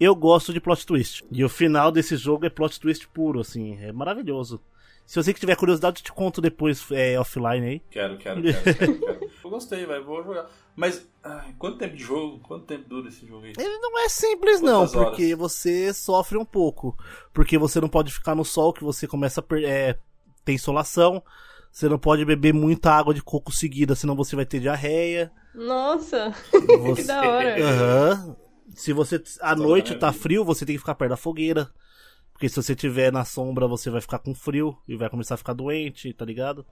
[0.00, 1.24] Eu gosto de plot twist.
[1.30, 3.76] E o final desse jogo é plot twist puro, assim.
[3.82, 4.60] É maravilhoso.
[5.08, 7.82] Se você que tiver curiosidade, eu te conto depois é, offline aí.
[7.90, 9.30] Quero, quero, quero, quero, quero.
[9.42, 10.04] Eu gostei, velho.
[10.04, 10.50] Vou jogar.
[10.76, 12.40] Mas, ai, quanto tempo de jogo?
[12.40, 13.54] Quanto tempo dura esse jogo aí?
[13.56, 15.08] Ele não é simples, não, Quantas horas?
[15.08, 16.94] porque você sofre um pouco.
[17.32, 19.64] Porque você não pode ficar no sol, que você começa a per...
[19.64, 19.98] é,
[20.44, 21.22] ter insolação.
[21.72, 25.32] Você não pode beber muita água de coco seguida, senão você vai ter diarreia.
[25.54, 27.00] Nossa, Você...
[27.00, 27.64] que da hora.
[27.64, 28.36] Aham.
[28.74, 29.22] Se você.
[29.40, 31.70] À noite tá frio, você tem que ficar perto da fogueira.
[32.38, 35.38] Porque se você tiver na sombra, você vai ficar com frio e vai começar a
[35.38, 36.64] ficar doente, tá ligado?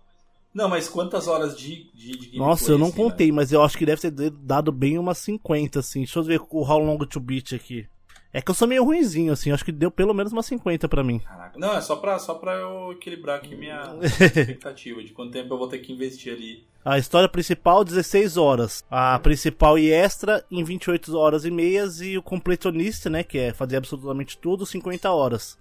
[0.54, 3.32] Não, mas quantas horas de, de, de Nossa, eu não assim, contei, né?
[3.32, 5.98] mas eu acho que deve ter dado bem umas 50, assim.
[6.04, 7.84] Deixa eu ver o How Long to Beat aqui.
[8.32, 9.50] É que eu sou meio ruinzinho, assim.
[9.50, 11.20] Acho que deu pelo menos umas 50 pra mim.
[11.20, 11.58] Caraca.
[11.58, 15.58] Não, é só pra, só pra eu equilibrar aqui minha expectativa de quanto tempo eu
[15.58, 16.64] vou ter que investir ali.
[16.84, 18.84] A história principal, 16 horas.
[18.90, 22.00] A principal e extra, em 28 horas e meias.
[22.00, 25.58] E o completionista, né, que é fazer absolutamente tudo, 50 horas.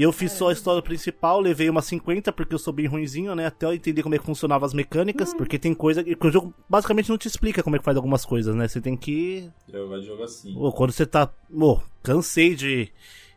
[0.00, 3.34] E eu fiz só a história principal, levei umas 50, porque eu sou bem ruinzinho,
[3.34, 3.44] né?
[3.44, 6.54] Até eu entender como é que funcionavam as mecânicas, porque tem coisa que o jogo
[6.66, 8.66] basicamente não te explica como é que faz algumas coisas, né?
[8.66, 9.50] Você tem que.
[9.70, 10.56] Gosto de jogo assim.
[10.56, 11.28] Ô, quando você tá.
[11.52, 12.90] Ô, cansei de,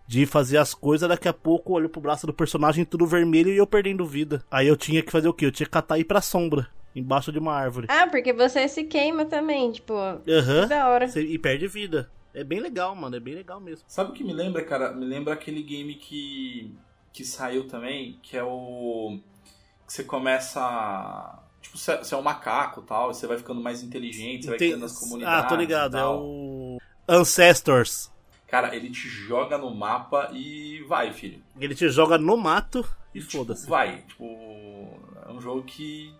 [0.08, 3.52] de fazer as coisas, daqui a pouco eu olho pro braço do personagem tudo vermelho
[3.52, 4.41] e eu perdendo vida.
[4.49, 5.45] Aí eu tinha que fazer o quê?
[5.47, 7.88] Eu tinha que catar e ir pra sombra, embaixo de uma árvore.
[7.89, 10.67] Ah, porque você se queima também, tipo, Aham.
[10.69, 11.19] da hora.
[11.19, 12.10] E perde vida.
[12.34, 13.15] É bem legal, mano.
[13.15, 13.86] É bem legal mesmo.
[13.88, 14.91] Sabe o que me lembra, cara?
[14.93, 16.74] Me lembra aquele game que,
[17.12, 19.19] que saiu também, que é o.
[19.86, 21.39] que você começa.
[21.62, 24.50] Tipo, você você é um macaco e tal, e você vai ficando mais inteligente, você
[24.50, 25.46] vai Tem- criando as comunidades.
[25.46, 25.96] Ah, tô ligado.
[25.96, 26.78] e É o.
[27.08, 28.12] Ancestors.
[28.48, 31.41] Cara, ele te joga no mapa e vai, filho.
[31.60, 33.67] Ele te joga no mato e tipo, foda-se.
[33.67, 34.02] Vai.
[34.08, 34.26] Tipo,
[35.28, 36.13] é um jogo que,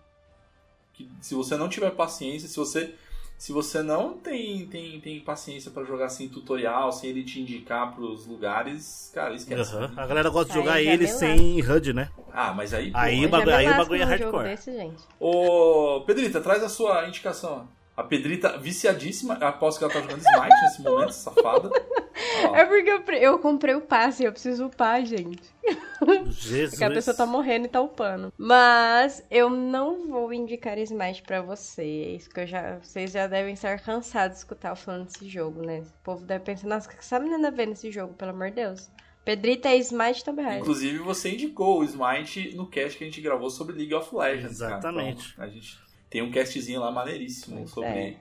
[0.92, 2.94] que se você não tiver paciência, se você
[3.36, 7.94] se você não tem tem, tem paciência pra jogar sem tutorial, sem ele te indicar
[7.94, 9.74] pros lugares, cara, esquece.
[9.74, 9.92] Aham.
[9.96, 12.08] A galera gosta de Aí jogar já ele sem HUD, né?
[12.32, 14.44] Ah, mas aí, pô, Aí aí- o bagulho- aí o bagulho é hardcore.
[14.48, 15.02] Desse, gente.
[15.20, 17.68] Ô, Pedrita, traz a sua indicação.
[17.96, 21.70] A Pedrita viciadíssima, aposto que ela tá jogando Smite nesse momento, safada.
[22.48, 25.42] Ó, É porque eu, eu comprei o passe, eu preciso upar, gente.
[26.26, 26.70] Jesus.
[26.70, 28.32] Porque a pessoa tá morrendo e tá upando.
[28.36, 33.78] Mas eu não vou indicar Smite pra vocês, porque eu já, vocês já devem estar
[33.80, 35.80] cansados de escutar eu falando desse jogo, né?
[35.80, 38.56] O povo deve pensar, nossa, o que essa menina vê nesse jogo, pelo amor de
[38.56, 38.90] Deus?
[39.24, 40.58] Pedrita é Smite Raider.
[40.58, 44.58] Inclusive, você indicou o Smite no cast que a gente gravou sobre League of Legends.
[44.58, 44.72] cara.
[44.74, 45.32] Exatamente.
[45.32, 45.83] Então, a gente
[46.14, 48.16] tem um castzinho lá maneiríssimo Pois sobre é.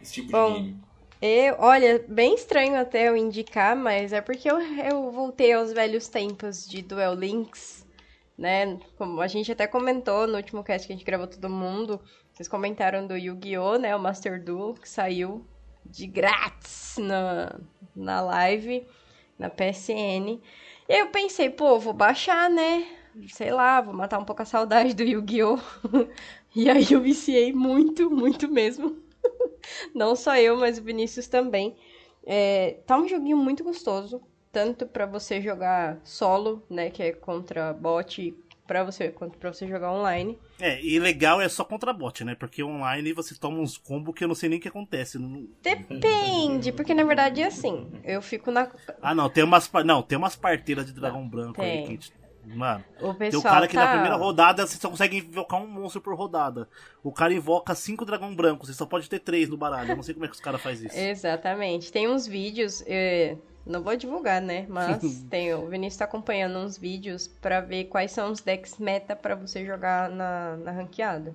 [0.00, 0.80] esse tipo Bom, de game.
[1.20, 6.06] Eu, olha, bem estranho até eu indicar, mas é porque eu, eu voltei aos velhos
[6.06, 7.84] tempos de Duel Links,
[8.38, 8.78] né?
[8.96, 12.00] Como a gente até comentou no último cast que a gente gravou todo mundo,
[12.32, 13.96] vocês comentaram do Yu-Gi-Oh, né?
[13.96, 15.44] O Master Duel, que saiu
[15.84, 17.58] de grátis na,
[17.96, 18.86] na live,
[19.36, 20.40] na PSN.
[20.88, 22.86] E aí eu pensei, pô, vou baixar, né?
[23.26, 25.58] Sei lá, vou matar um pouco a saudade do Yu-Gi-Oh!
[26.54, 28.96] e aí eu viciei muito, muito mesmo.
[29.94, 31.76] Não só eu, mas o Vinícius também.
[32.24, 34.20] É, tá um joguinho muito gostoso,
[34.52, 38.34] tanto pra você jogar solo, né, que é contra bot,
[38.66, 40.38] pra você quanto para você jogar online.
[40.60, 42.34] É, e legal é só contra bot, né?
[42.34, 45.18] Porque online você toma uns combos que eu não sei nem o que acontece.
[45.18, 47.88] Não- Depende, porque na verdade é assim.
[48.04, 48.68] Eu fico na
[49.00, 51.82] Ah, não, tem umas, não, tem umas parteiras de dragão branco aí tem.
[51.82, 52.12] que a gente...
[52.54, 53.84] Mano, o tem o cara que tá...
[53.84, 56.68] na primeira rodada você só consegue invocar um monstro por rodada.
[57.02, 59.90] O cara invoca cinco dragão brancos, você só pode ter três no baralho.
[59.90, 60.98] Eu não sei como é que os caras fazem isso.
[60.98, 61.92] Exatamente.
[61.92, 64.66] Tem uns vídeos, eh, não vou divulgar, né?
[64.68, 69.14] Mas tem, o Vinícius tá acompanhando uns vídeos pra ver quais são os decks meta
[69.14, 71.34] pra você jogar na, na ranqueada.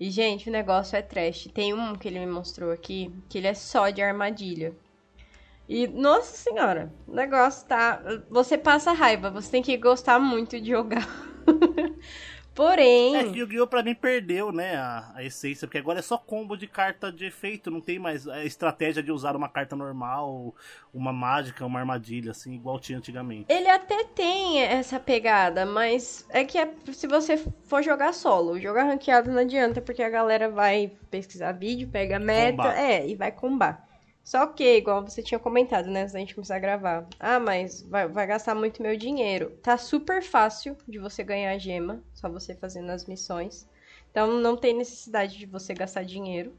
[0.00, 1.48] E, gente, o negócio é trash.
[1.52, 4.72] Tem um que ele me mostrou aqui, que ele é só de armadilha.
[5.68, 8.00] E, nossa senhora, o negócio tá.
[8.30, 11.06] Você passa raiva, você tem que gostar muito de jogar.
[12.58, 13.14] Porém.
[13.14, 13.68] É que o Yu-Gi-Oh!
[13.68, 17.24] pra mim perdeu, né, a, a essência, porque agora é só combo de carta de
[17.24, 20.52] efeito, não tem mais a estratégia de usar uma carta normal,
[20.92, 23.46] uma mágica, uma armadilha, assim, igual tinha antigamente.
[23.48, 28.84] Ele até tem essa pegada, mas é que é- se você for jogar solo, jogar
[28.84, 32.76] ranqueado não adianta, porque a galera vai pesquisar vídeo, pega meta, Combar.
[32.76, 33.87] é, e vai combar.
[34.28, 37.08] Só que, igual você tinha comentado, né, antes da gente começar a gravar.
[37.18, 39.56] Ah, mas vai, vai gastar muito meu dinheiro.
[39.62, 43.66] Tá super fácil de você ganhar gema, só você fazendo as missões.
[44.10, 46.52] Então não tem necessidade de você gastar dinheiro.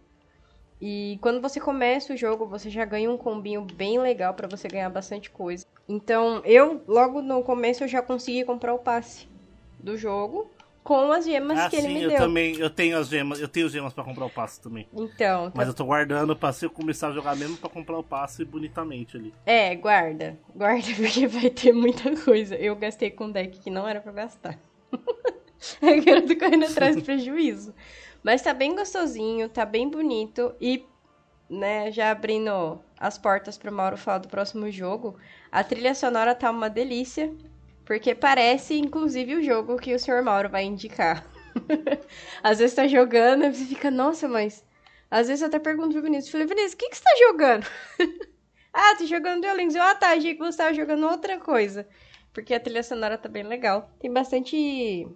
[0.82, 4.68] E quando você começa o jogo, você já ganha um combinho bem legal pra você
[4.68, 5.64] ganhar bastante coisa.
[5.88, 9.28] Então, eu logo no começo eu já consegui comprar o passe
[9.80, 10.50] do jogo
[10.90, 12.18] com as gemas ah, que ele sim, me eu deu.
[12.18, 14.88] também, eu tenho as gemas, eu tenho gemas pra comprar o passe também.
[14.92, 17.96] Então, Mas tá- eu tô guardando pra se eu começar a jogar mesmo pra comprar
[18.00, 19.32] o passe bonitamente ali.
[19.46, 20.40] é, guarda.
[20.56, 22.56] Guarda porque vai ter muita coisa.
[22.56, 24.58] Eu gastei com deck que não era pra gastar.
[25.80, 27.72] Agora eu tô correndo atrás do prejuízo.
[28.24, 30.84] Mas tá bem gostosinho, tá bem bonito e,
[31.48, 35.18] né, já abrindo as portas pro Mauro falar do próximo jogo,
[35.52, 37.32] a trilha sonora tá uma delícia,
[37.90, 40.22] porque parece, inclusive, o jogo que o Sr.
[40.22, 41.26] Mauro vai indicar.
[42.44, 44.64] Às vezes tá jogando e você fica, nossa, mas
[45.10, 47.66] Às vezes eu até pergunto pro Vinícius, falei, Vinícius, o que, que você tá jogando?
[48.72, 49.58] ah, tô jogando Duel.
[49.58, 51.88] Eu, ah, tá, achei que você tava jogando outra coisa.
[52.32, 53.90] Porque a trilha sonora tá bem legal.
[54.00, 55.08] Tem bastante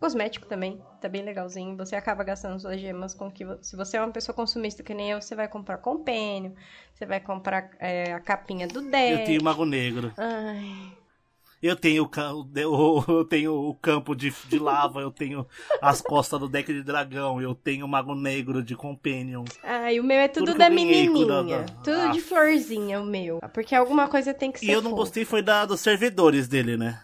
[0.00, 1.76] cosmético também, tá bem legalzinho.
[1.76, 3.44] Você acaba gastando suas gemas com que.
[3.60, 6.54] Se você é uma pessoa consumista que nem eu, você vai comprar compênio,
[6.94, 9.20] você vai comprar é, a capinha do deck.
[9.20, 10.14] Eu tenho Mago Negro.
[10.16, 11.01] Ai.
[11.62, 12.10] Eu tenho,
[13.08, 15.46] eu tenho o campo de, de lava, eu tenho
[15.80, 19.44] as costas do deck de dragão, eu tenho o Mago Negro de Companion.
[19.62, 21.66] Ah, e o meu é tudo, tudo da menininha.
[21.84, 22.08] Tudo ah.
[22.08, 23.40] de florzinha, o meu.
[23.54, 24.66] Porque alguma coisa tem que ser.
[24.66, 27.00] E eu não gostei foi da, dos servidores dele, né?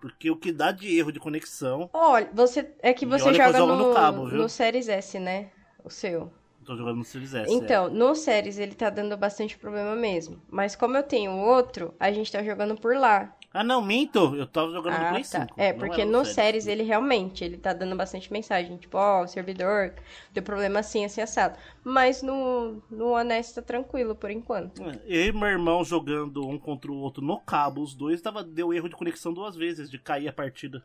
[0.00, 1.88] Porque o que dá de erro de conexão.
[1.92, 2.68] Olha, você.
[2.80, 5.50] É que você joga no, no, cabo, no Series S, né?
[5.84, 6.32] O seu.
[6.64, 7.52] Tô jogando no Series S.
[7.52, 7.90] Então, é.
[7.90, 10.40] no Series ele tá dando bastante problema mesmo.
[10.48, 13.34] Mas como eu tenho outro, a gente tá jogando por lá.
[13.52, 14.36] Ah, não, minto.
[14.36, 15.40] Eu tava jogando ah, no Play tá.
[15.46, 15.54] 5.
[15.56, 18.76] É, porque no séries ele realmente, ele tá dando bastante mensagem.
[18.76, 19.92] Tipo, ó, oh, o servidor
[20.32, 21.58] deu problema assim, assim, assado.
[21.82, 24.82] Mas no, no One tá tranquilo, por enquanto.
[24.82, 28.44] É, eu e meu irmão jogando um contra o outro no cabo, os dois, tava,
[28.44, 30.84] deu erro de conexão duas vezes, de cair a partida.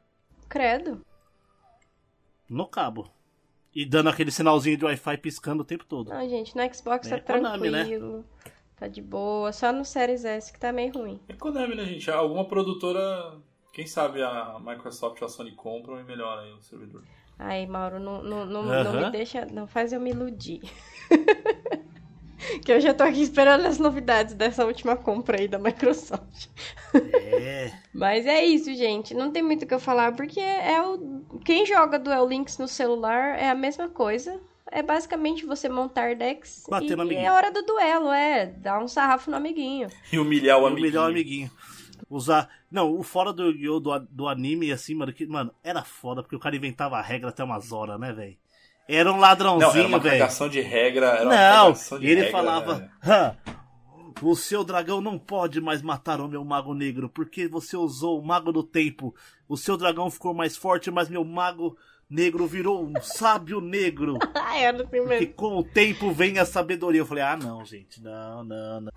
[0.50, 1.06] Credo.
[2.50, 3.12] No cabo.
[3.76, 6.12] E dando aquele sinalzinho de Wi-Fi piscando o tempo todo.
[6.12, 7.80] Ah, gente, no Xbox é, tá Konami, né?
[7.80, 8.18] tranquilo.
[8.20, 8.24] Né?
[8.78, 11.20] Tá de boa, só no Series S que tá meio ruim.
[11.30, 12.12] É Konami, né, gente?
[12.12, 13.38] Alguma produtora,
[13.72, 17.04] quem sabe a Microsoft ou a Sony compram e melhora aí o servidor.
[17.40, 20.62] Ai, Mauro, não, não, não, não me deixa, não faz eu me iludir.
[22.64, 26.48] que eu já tô aqui esperando as novidades dessa última compra aí da Microsoft.
[26.94, 27.72] É.
[27.94, 29.14] Mas é isso, gente.
[29.14, 31.24] Não tem muito o que eu falar, porque é o.
[31.44, 34.40] Quem joga Duel Links no celular é a mesma coisa
[34.72, 38.48] é basicamente você montar decks Bater e, e é hora do duelo, é.
[38.48, 39.90] Dar um sarrafo no amiguinho.
[40.12, 40.88] E humilhar o amiguinho.
[40.88, 41.52] Humilhar o amiguinho.
[42.10, 42.50] Usar.
[42.70, 46.40] Não, o fora do do, do anime, assim, mano, que, mano, era foda, porque o
[46.40, 48.38] cara inventava a regra até umas horas, né, velho?
[48.88, 50.16] Era um ladrãozinho, velho.
[50.16, 51.08] Era uma de regra.
[51.08, 52.92] Era não, de ele regra, falava.
[54.22, 58.26] O seu dragão não pode mais matar o meu mago negro, porque você usou o
[58.26, 59.14] mago do tempo.
[59.48, 61.78] O seu dragão ficou mais forte, mas meu mago
[62.10, 64.18] negro virou um sábio negro.
[64.48, 65.08] Ah, era assim mesmo.
[65.08, 67.02] Porque com o tempo vem a sabedoria.
[67.02, 68.92] Eu falei, ah, não, gente, não, não, não.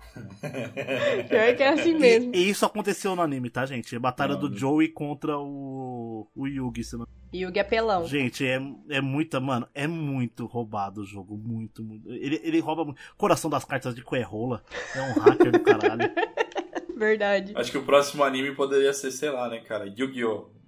[1.27, 2.33] Pior que é assim mesmo.
[2.35, 3.95] E, e, isso aconteceu no anime, tá, gente?
[3.95, 6.83] A batalha não, do Joey contra o, o Yugi.
[6.83, 7.07] Se não...
[7.33, 8.05] Yugi é pelão.
[8.05, 11.35] Gente, é, é muita, mano, é muito roubado o jogo.
[11.35, 12.09] Muito, muito.
[12.09, 12.99] Ele, ele rouba muito.
[13.17, 14.63] Coração das cartas de Coerrola.
[14.95, 16.11] É um hacker do caralho.
[16.95, 17.53] Verdade.
[17.55, 19.85] Acho que o próximo anime poderia ser, sei lá, né, cara?
[19.85, 20.58] Yu-Gi-Oh!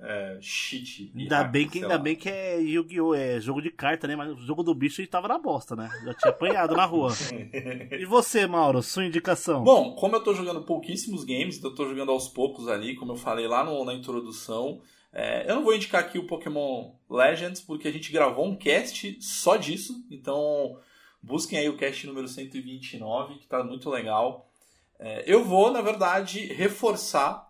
[0.00, 1.10] É, cheat.
[1.14, 3.14] Ainda, hack, bem que, ainda bem que é Yu-Gi-Oh!
[3.14, 4.14] é jogo de carta, né?
[4.14, 5.88] Mas o jogo do bicho tava na bosta, né?
[6.04, 7.12] Já tinha apanhado na rua.
[7.90, 9.64] e você, Mauro, sua indicação?
[9.64, 13.12] Bom, como eu tô jogando pouquíssimos games, então eu tô jogando aos poucos ali, como
[13.12, 14.80] eu falei lá no, na introdução.
[15.12, 19.16] É, eu não vou indicar aqui o Pokémon Legends, porque a gente gravou um cast
[19.20, 20.04] só disso.
[20.10, 20.78] Então,
[21.22, 24.50] busquem aí o cast número 129, que tá muito legal.
[24.98, 27.46] É, eu vou, na verdade, reforçar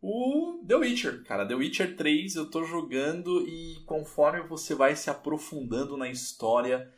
[0.00, 1.46] o The Witcher, cara.
[1.46, 6.92] The Witcher 3 eu tô jogando e conforme você vai se aprofundando na história,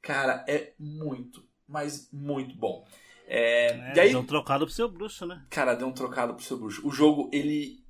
[0.00, 2.84] cara, é muito, mas muito bom.
[3.26, 5.44] É, é, aí, deu um trocado pro seu bruxo, né?
[5.50, 6.86] Cara, deu um trocado pro seu bruxo.
[6.86, 7.82] O jogo, ele.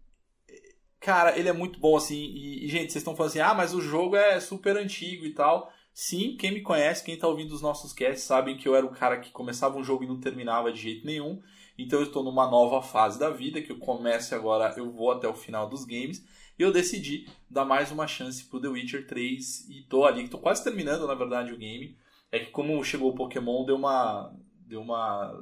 [1.00, 2.16] Cara, ele é muito bom, assim.
[2.16, 5.34] E, e gente, vocês estão falando assim, ah, mas o jogo é super antigo e
[5.34, 5.70] tal.
[5.92, 8.90] Sim, quem me conhece, quem tá ouvindo os nossos casts, sabem que eu era o
[8.90, 11.40] cara que começava um jogo e não terminava de jeito nenhum.
[11.76, 15.28] Então eu estou numa nova fase da vida, que eu começo agora, eu vou até
[15.28, 16.24] o final dos games.
[16.58, 20.38] E eu decidi dar mais uma chance pro The Witcher 3 e tô ali, tô
[20.38, 21.96] quase terminando, na verdade, o game.
[22.30, 24.32] É que como chegou o Pokémon, deu uma
[24.66, 25.32] deu uma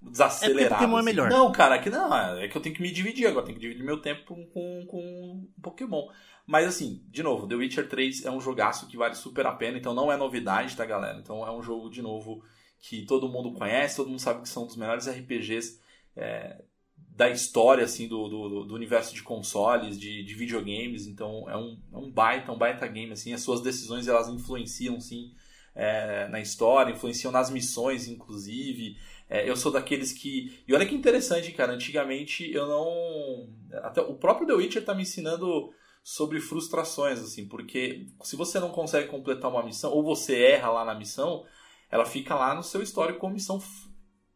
[0.00, 0.74] desacelerada.
[0.74, 1.08] É Pokémon assim.
[1.08, 1.30] é melhor.
[1.30, 3.84] Não, cara, que não, é que eu tenho que me dividir agora, tenho que dividir
[3.84, 6.08] meu tempo com, com Pokémon.
[6.44, 9.78] Mas assim, de novo, The Witcher 3 é um jogaço que vale super a pena,
[9.78, 11.18] então não é novidade, tá, galera?
[11.18, 12.42] Então é um jogo, de novo,
[12.82, 15.80] que todo mundo conhece, todo mundo sabe que são dos melhores RPGs
[16.16, 16.62] é,
[16.96, 21.06] da história assim do, do, do, universo de consoles, de, de videogames.
[21.06, 23.12] Então é um, é um baita, um baita game.
[23.12, 25.32] Assim, as suas decisões elas influenciam sim
[25.76, 28.96] é, na história, influenciam nas missões, inclusive.
[29.30, 30.62] É, eu sou daqueles que.
[30.66, 31.72] E olha que interessante, cara.
[31.72, 33.48] Antigamente eu não.
[33.84, 35.72] Até o próprio The Witcher tá me ensinando
[36.02, 40.84] sobre frustrações, assim, porque se você não consegue completar uma missão, ou você erra lá
[40.84, 41.44] na missão,
[41.92, 43.62] ela fica lá no seu histórico como missão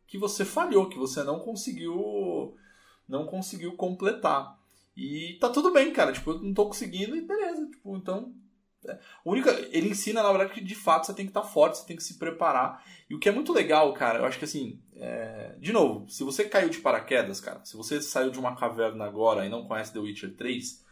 [0.07, 2.55] que você falhou, que você não conseguiu
[3.09, 4.59] não conseguiu completar.
[4.95, 6.13] E tá tudo bem, cara.
[6.13, 7.67] Tipo, eu não tô conseguindo e beleza.
[7.71, 8.35] Tipo, então.
[8.87, 8.99] É.
[9.25, 11.87] Única, ele ensina, na verdade, que de fato você tem que estar tá forte, você
[11.87, 12.85] tem que se preparar.
[13.09, 14.81] E o que é muito legal, cara, eu acho que assim.
[14.95, 15.55] É...
[15.59, 19.47] De novo, se você caiu de paraquedas, cara, se você saiu de uma caverna agora
[19.47, 20.85] e não conhece The Witcher 3,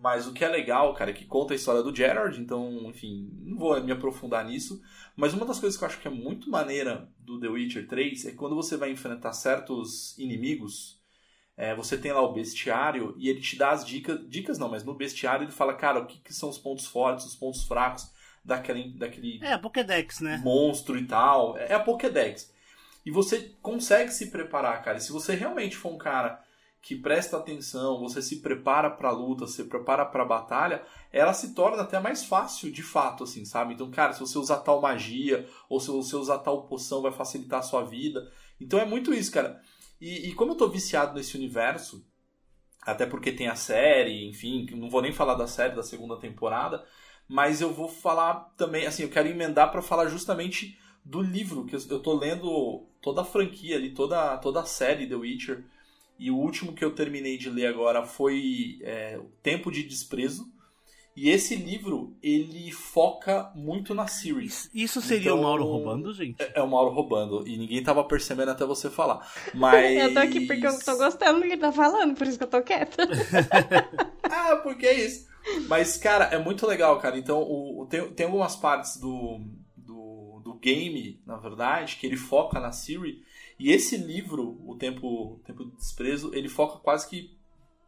[0.00, 3.30] Mas o que é legal, cara, é que conta a história do Gerard, então, enfim,
[3.42, 4.80] não vou me aprofundar nisso.
[5.16, 8.26] Mas uma das coisas que eu acho que é muito maneira do The Witcher 3
[8.26, 11.00] é quando você vai enfrentar certos inimigos,
[11.56, 14.20] é, você tem lá o bestiário e ele te dá as dicas.
[14.28, 17.26] Dicas não, mas no bestiário ele fala, cara, o que, que são os pontos fortes,
[17.26, 18.08] os pontos fracos
[18.44, 20.40] daquele, daquele É, a Pokédex, né?
[20.44, 21.58] monstro e tal.
[21.58, 22.52] É a Pokédex.
[23.04, 24.98] E você consegue se preparar, cara.
[24.98, 26.40] E se você realmente for um cara
[26.88, 30.82] que presta atenção, você se prepara pra luta, se prepara pra batalha,
[31.12, 33.74] ela se torna até mais fácil de fato, assim, sabe?
[33.74, 37.58] Então, cara, se você usar tal magia, ou se você usar tal poção, vai facilitar
[37.58, 38.32] a sua vida.
[38.58, 39.60] Então é muito isso, cara.
[40.00, 42.02] E, e como eu tô viciado nesse universo,
[42.80, 46.86] até porque tem a série, enfim, não vou nem falar da série da segunda temporada,
[47.28, 51.76] mas eu vou falar também, assim, eu quero emendar para falar justamente do livro, que
[51.76, 55.66] eu, eu tô lendo toda a franquia ali, toda, toda a série The Witcher.
[56.18, 60.46] E o último que eu terminei de ler agora foi é, Tempo de Desprezo.
[61.16, 64.46] E esse livro, ele foca muito na Siri.
[64.72, 66.40] Isso seria Então, o Mauro roubando, gente?
[66.40, 67.46] É, é o Mauro roubando.
[67.46, 69.28] E ninguém tava percebendo até você falar.
[69.52, 69.96] Mas...
[69.98, 72.44] Eu tô aqui porque eu tô gostando do que ele tá falando, por isso que
[72.44, 73.08] eu tô quieta.
[74.22, 75.26] Ah, porque é isso.
[75.68, 77.18] Mas, cara, é muito legal, cara.
[77.18, 79.40] Então, o, o- tem, tem algumas partes do,
[79.76, 83.22] do, do game, na verdade, que ele foca na Siri.
[83.58, 87.36] E esse livro, O Tempo, o Tempo de Desprezo, ele foca quase que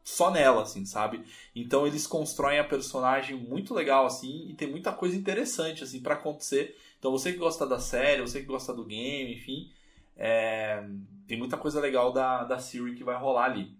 [0.03, 1.23] só nela, assim, sabe?
[1.55, 6.15] Então eles constroem a personagem muito legal, assim, e tem muita coisa interessante, assim, para
[6.15, 6.77] acontecer.
[6.99, 9.71] Então você que gosta da série, você que gosta do game, enfim,
[10.17, 10.85] é,
[11.27, 13.75] tem muita coisa legal da, da Siri que vai rolar ali.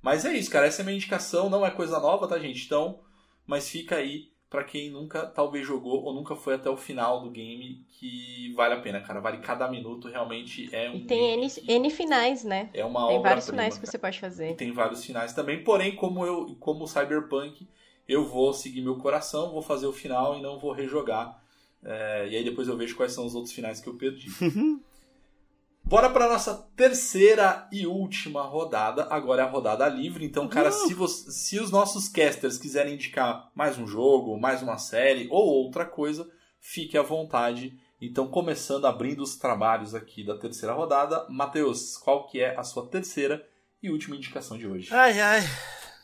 [0.00, 0.66] Mas é isso, cara.
[0.66, 1.48] Essa é a minha indicação.
[1.48, 2.64] Não é coisa nova, tá, gente?
[2.64, 3.00] Então,
[3.46, 7.30] mas fica aí pra quem nunca talvez jogou ou nunca foi até o final do
[7.30, 9.18] game, que vale a pena, cara.
[9.18, 10.96] Vale cada minuto, realmente é um.
[10.96, 12.68] E tem N, N finais, né?
[12.74, 14.54] É uma Tem vários finais que você pode fazer.
[14.54, 15.64] Tem vários finais também.
[15.64, 17.66] Porém, como eu, como Cyberpunk,
[18.06, 21.42] eu vou seguir meu coração, vou fazer o final e não vou rejogar.
[21.82, 24.28] É, e aí depois eu vejo quais são os outros finais que eu perdi.
[25.84, 29.06] Bora para nossa terceira e última rodada.
[29.10, 30.24] Agora é a rodada livre.
[30.24, 30.86] Então, cara, Uhum.
[30.88, 35.44] se, você- se os nossos casters quiserem indicar mais um jogo, mais uma série ou
[35.46, 36.28] outra coisa,
[36.60, 37.78] fique à vontade.
[38.00, 41.26] Então, começando, abrindo os trabalhos aqui da terceira rodada.
[41.28, 43.46] Matheus, qual que é a sua terceira
[43.82, 44.88] e última indicação de hoje?
[44.92, 45.40] Ai, ai.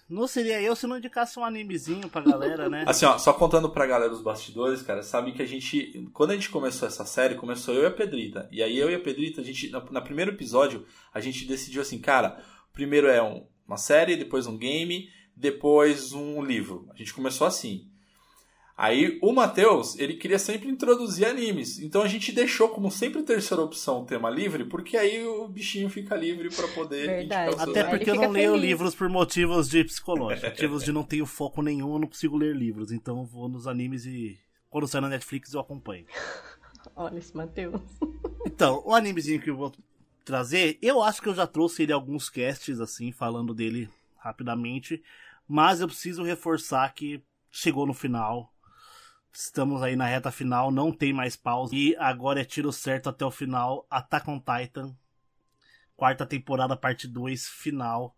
[0.09, 2.85] Não seria eu se não indicasse um animezinho pra galera, né?
[2.87, 6.09] Assim, ó, só contando pra galera dos bastidores, cara, sabe que a gente.
[6.15, 8.49] Quando a gente começou essa série, começou eu e a Pedrita.
[8.51, 9.69] E aí eu e a Pedrita, a gente.
[9.71, 12.43] Na, na primeiro episódio, a gente decidiu assim, cara,
[12.73, 16.89] primeiro é um- uma série, depois um game, depois um livro.
[16.93, 17.88] A gente começou assim.
[18.79, 21.81] Aí o Matheus, ele queria sempre introduzir animes.
[21.81, 25.91] Então a gente deixou como sempre terceira opção o tema livre, porque aí o bichinho
[25.91, 27.51] fica livre pra poder Verdade.
[27.51, 28.65] indicar os Até porque eu não leio feliz.
[28.69, 30.49] livros por motivos de psicológicos.
[30.51, 32.93] motivos de não tenho foco nenhum, eu não consigo ler livros.
[32.93, 34.39] Então eu vou nos animes e.
[34.71, 36.07] Quando sai na Netflix eu acompanho.
[36.95, 37.81] Olha esse Matheus.
[38.47, 39.73] Então, o animezinho que eu vou
[40.25, 45.03] trazer, eu acho que eu já trouxe ele alguns casts, assim, falando dele rapidamente.
[45.49, 47.21] Mas eu preciso reforçar que
[47.51, 48.53] chegou no final.
[49.33, 51.75] Estamos aí na reta final, não tem mais pausa.
[51.75, 53.87] E agora é tiro certo até o final.
[53.91, 54.97] Attack on Titan.
[55.97, 58.17] Quarta temporada, parte 2, final.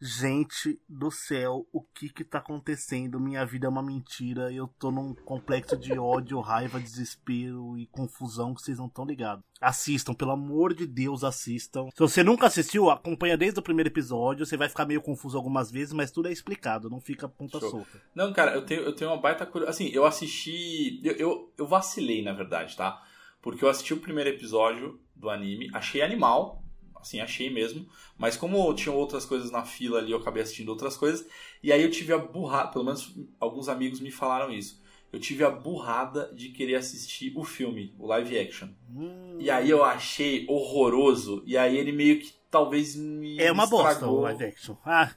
[0.00, 3.18] Gente do céu, o que que tá acontecendo?
[3.18, 4.52] Minha vida é uma mentira.
[4.52, 9.42] Eu tô num complexo de ódio, raiva, desespero e confusão que vocês não estão ligados.
[9.58, 11.88] Assistam, pelo amor de Deus, assistam.
[11.94, 14.44] Se você nunca assistiu, acompanha desde o primeiro episódio.
[14.44, 17.70] Você vai ficar meio confuso algumas vezes, mas tudo é explicado, não fica ponta Show.
[17.70, 18.02] solta.
[18.14, 19.82] Não, cara, eu tenho, eu tenho uma baita curiosidade.
[19.88, 21.00] Assim, eu assisti.
[21.02, 23.02] Eu, eu, eu vacilei, na verdade, tá?
[23.40, 26.65] Porque eu assisti o primeiro episódio do anime, achei animal.
[27.06, 27.86] Assim, achei mesmo.
[28.18, 31.26] Mas como tinham outras coisas na fila ali, eu acabei assistindo outras coisas.
[31.62, 34.82] E aí eu tive a burrada, pelo menos alguns amigos me falaram isso.
[35.12, 38.68] Eu tive a burrada de querer assistir o filme, o live action.
[38.88, 41.42] Hum, E aí eu achei horroroso.
[41.46, 43.36] E aí ele meio que talvez me.
[43.36, 44.18] é uma bosta estragou.
[44.18, 44.76] o live action.
[44.84, 45.14] Ah,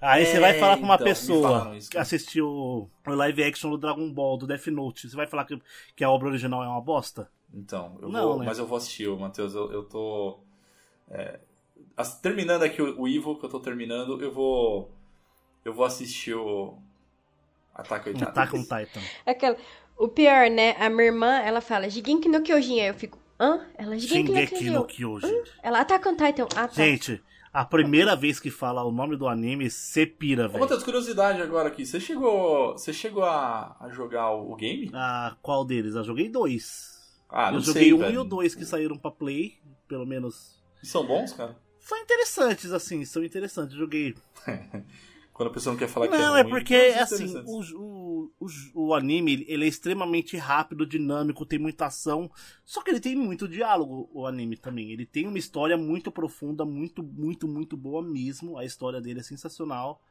[0.00, 3.70] aí você É, vai falar pra uma então, pessoa isso, que assistiu o live action
[3.70, 5.08] do Dragon Ball, do Death Note.
[5.08, 5.60] Você vai falar que,
[5.96, 7.30] que a obra original é uma bosta?
[7.52, 8.46] Então, eu Não, vou, né?
[8.46, 9.54] mas eu vou assistir, Matheus.
[9.54, 10.40] Eu, eu tô.
[11.10, 11.40] É,
[11.96, 14.90] as- terminando aqui o, o Evil que eu tô terminando, eu vou.
[15.64, 16.78] Eu vou assistir o.
[17.74, 19.00] Ataque ao Attack on Titan.
[19.24, 19.56] É Aquela...
[19.96, 20.76] O pior, né?
[20.78, 22.80] A minha irmã, ela fala Jigenki no Kyojin.
[22.80, 23.66] Aí eu fico, hã?
[23.76, 24.86] Ela Jigenki no Kyojin.
[24.86, 25.42] Kyojin.
[25.62, 26.46] Ela Attack on Titan.
[26.56, 26.74] Ah, tá.
[26.74, 27.20] Gente,
[27.52, 30.60] a primeira vez que fala o nome do anime, você pira, velho.
[30.60, 31.84] Matheus, curiosidade agora aqui.
[31.84, 32.72] Você chegou.
[32.72, 34.90] Você chegou a, a jogar o, o game?
[34.94, 35.94] Ah, qual deles?
[35.96, 36.96] Eu joguei dois.
[37.28, 38.14] Ah, não eu joguei sei, um velho.
[38.14, 40.57] e o dois que saíram pra Play, pelo menos.
[40.82, 41.56] São bons, cara?
[41.80, 43.76] São interessantes, assim, são interessantes.
[43.76, 44.14] Joguei.
[45.32, 48.32] Quando a pessoa não quer falar que é Não, é porque, coisas assim, o, o,
[48.40, 52.28] o, o anime, ele é extremamente rápido, dinâmico, tem muita ação.
[52.64, 54.90] Só que ele tem muito diálogo, o anime também.
[54.90, 58.58] Ele tem uma história muito profunda, muito, muito, muito boa mesmo.
[58.58, 60.02] A história dele é sensacional.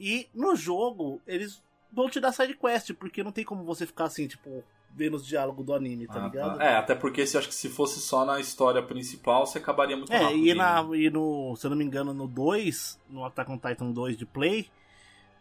[0.00, 4.06] E no jogo, eles vão te dar side quest, porque não tem como você ficar
[4.06, 4.64] assim, tipo,
[4.98, 6.58] vendo os diálogos do anime, tá Ah, ligado?
[6.58, 6.64] tá.
[6.64, 10.12] É, até porque se, acho que se fosse só na história principal, você acabaria muito
[10.12, 10.44] É, rápido.
[10.44, 10.54] e, né?
[10.54, 14.16] na, e no, se eu não me engano, no 2, no Attack on Titan 2
[14.16, 14.68] de Play,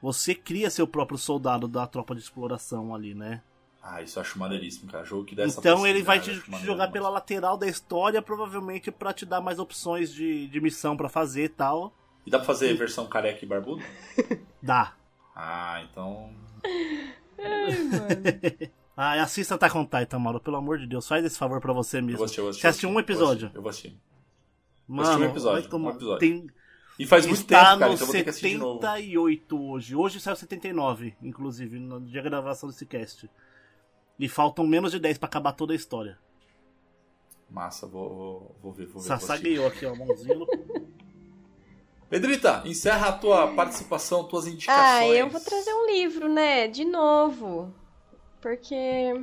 [0.02, 3.42] você cria seu próprio soldado da tropa de exploração ali, né?
[3.82, 5.04] Ah, isso eu acho maneiríssimo, cara.
[5.06, 8.92] Jogo que dá essa Então ele vai te, te jogar pela lateral da história, provavelmente
[8.92, 11.94] pra te dar mais opções de, de missão pra fazer e tal.
[12.26, 13.82] E dá pra fazer versão careca e barbudo?
[14.62, 14.94] Dá.
[15.34, 16.32] Ah, então.
[19.00, 22.00] Ah, assista Attack on Titan, Mauro, pelo amor de Deus, faz esse favor pra você
[22.00, 22.18] Eu mesmo.
[22.18, 22.62] vou assistir, eu vou assistir.
[22.62, 23.52] Você assistiu um episódio?
[23.54, 23.96] Eu vou assistir.
[24.88, 26.20] Mano, assisti um episódio, vai tomar- um episódio.
[26.20, 26.48] Tem,
[26.98, 28.82] E faz muito está tempo, cara, no então eu vou ter que assistir de novo.
[28.82, 29.96] 78 hoje.
[29.96, 33.30] Hoje saiu 79, inclusive, no dia da gravação desse cast.
[34.18, 36.18] E faltam menos de 10 pra acabar toda a história.
[37.52, 39.40] Massa, vou, vou, vou ver, vou ver.
[39.42, 40.48] ganhou aqui, ó, mãozinha no...
[42.10, 44.82] Pedrita, encerra a tua participação, tuas indicações.
[44.82, 46.68] Ah, eu vou trazer um livro, né?
[46.68, 47.74] De novo.
[48.42, 49.14] Porque.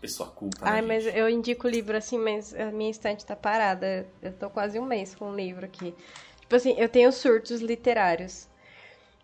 [0.00, 1.16] Pessoa culta, né, Ai, mas gente?
[1.16, 4.06] eu indico o livro assim, mas a minha estante tá parada.
[4.22, 5.94] Eu tô quase um mês com o livro aqui.
[6.40, 8.48] Tipo assim, eu tenho surtos literários.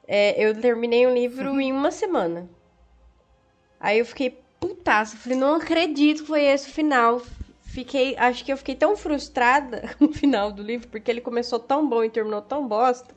[0.07, 2.49] É, eu terminei um livro em uma semana.
[3.78, 5.16] Aí eu fiquei putaça.
[5.16, 7.20] Falei, não acredito que foi esse o final.
[7.62, 11.59] Fiquei, acho que eu fiquei tão frustrada com o final do livro, porque ele começou
[11.59, 13.14] tão bom e terminou tão bosta,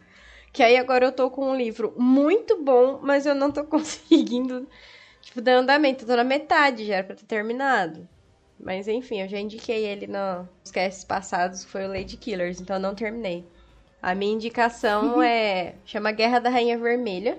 [0.51, 4.67] que aí agora eu tô com um livro muito bom, mas eu não tô conseguindo,
[5.27, 6.03] tipo, dar andamento.
[6.03, 8.07] Eu tô na metade já, era pra ter terminado.
[8.59, 12.77] Mas enfim, eu já indiquei ele nos casts passados, que foi o Lady Killers, então
[12.77, 13.45] eu não terminei.
[14.01, 15.75] A minha indicação é.
[15.85, 17.37] chama Guerra da Rainha Vermelha,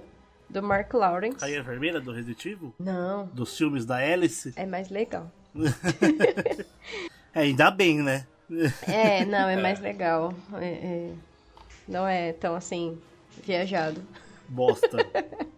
[0.49, 1.41] do Mark Lawrence.
[1.41, 2.75] Rainha Vermelha do Resident Evil?
[2.79, 4.53] Não, Dos filmes da Alice?
[4.55, 5.31] é mais legal.
[7.35, 8.27] É, ainda bem, né?
[8.87, 10.33] É, não, é mais legal.
[10.55, 11.13] É, é,
[11.87, 12.99] não é tão assim,
[13.45, 14.03] viajado.
[14.49, 14.97] Bosta.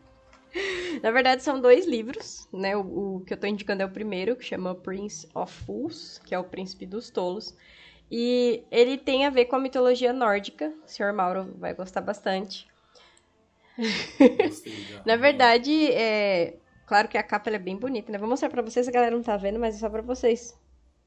[1.02, 2.76] Na verdade, são dois livros, né?
[2.76, 6.34] O, o que eu tô indicando é o primeiro, que chama Prince of Fools, que
[6.34, 7.54] é o Príncipe dos Tolos.
[8.10, 10.72] E ele tem a ver com a mitologia nórdica.
[10.84, 12.68] O senhor Mauro vai gostar bastante.
[15.06, 16.56] Na verdade, é.
[16.86, 18.18] Claro que a capa ela é bem bonita, né?
[18.18, 20.58] Vou mostrar pra vocês, a galera não tá vendo, mas é só pra vocês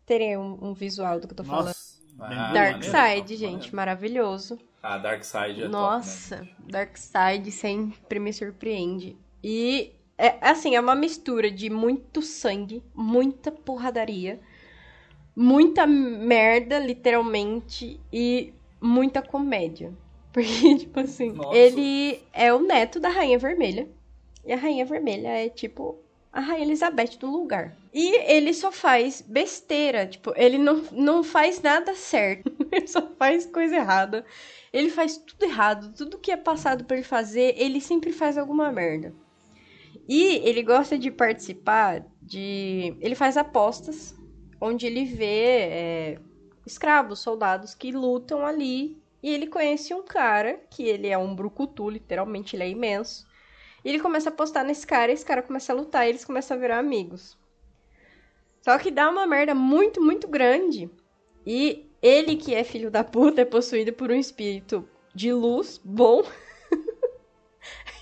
[0.06, 1.68] terem um, um visual do que eu tô falando.
[1.68, 2.02] Nossa.
[2.20, 3.36] Ah, Dark maneiro, Side, maneiro.
[3.36, 4.60] gente, maravilhoso.
[4.82, 6.56] Ah, Dark Side é Nossa, top, né?
[6.70, 9.18] Dark Side sempre me surpreende.
[9.44, 14.40] E é assim, é uma mistura de muito sangue, muita porradaria,
[15.36, 19.92] muita merda, literalmente, e muita comédia.
[20.32, 21.56] Porque, tipo assim, Nossa.
[21.56, 23.88] ele é o neto da Rainha Vermelha.
[24.46, 26.00] E a Rainha Vermelha é tipo
[26.32, 27.78] a Rainha Elizabeth do lugar.
[27.94, 32.52] E ele só faz besteira, tipo, ele não, não faz nada certo.
[32.72, 34.26] ele só faz coisa errada.
[34.72, 38.72] Ele faz tudo errado, tudo que é passado pra ele fazer, ele sempre faz alguma
[38.72, 39.14] merda.
[40.08, 42.96] E ele gosta de participar de.
[43.00, 44.16] Ele faz apostas,
[44.60, 46.20] onde ele vê é,
[46.66, 49.02] escravos, soldados que lutam ali.
[49.22, 53.26] E ele conhece um cara, que ele é um brucutu, literalmente, ele é imenso.
[53.84, 56.26] E ele começa a apostar nesse cara, e esse cara começa a lutar, e eles
[56.26, 57.38] começam a virar amigos.
[58.62, 60.90] Só que dá uma merda muito, muito grande.
[61.46, 66.24] E ele, que é filho da puta, é possuído por um espírito de luz bom.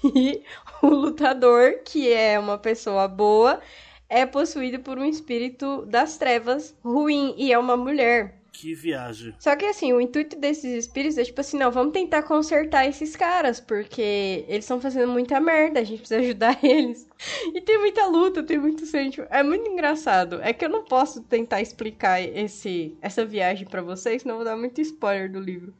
[0.03, 0.43] e
[0.81, 3.61] o lutador, que é uma pessoa boa,
[4.09, 7.33] é possuído por um espírito das trevas ruim.
[7.37, 8.41] E é uma mulher.
[8.51, 9.33] Que viagem.
[9.39, 13.15] Só que assim, o intuito desses espíritos é tipo assim, não, vamos tentar consertar esses
[13.15, 17.07] caras, porque eles estão fazendo muita merda, a gente precisa ajudar eles.
[17.53, 19.23] E tem muita luta, tem muito sangue.
[19.29, 20.41] É muito engraçado.
[20.43, 24.45] É que eu não posso tentar explicar esse, essa viagem pra vocês, senão eu vou
[24.45, 25.73] dar muito spoiler do livro.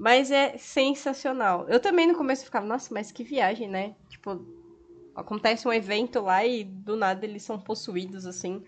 [0.00, 1.66] Mas é sensacional.
[1.68, 3.94] Eu também no começo ficava, nossa, mas que viagem, né?
[4.08, 4.42] Tipo,
[5.14, 8.64] acontece um evento lá e do nada eles são possuídos assim.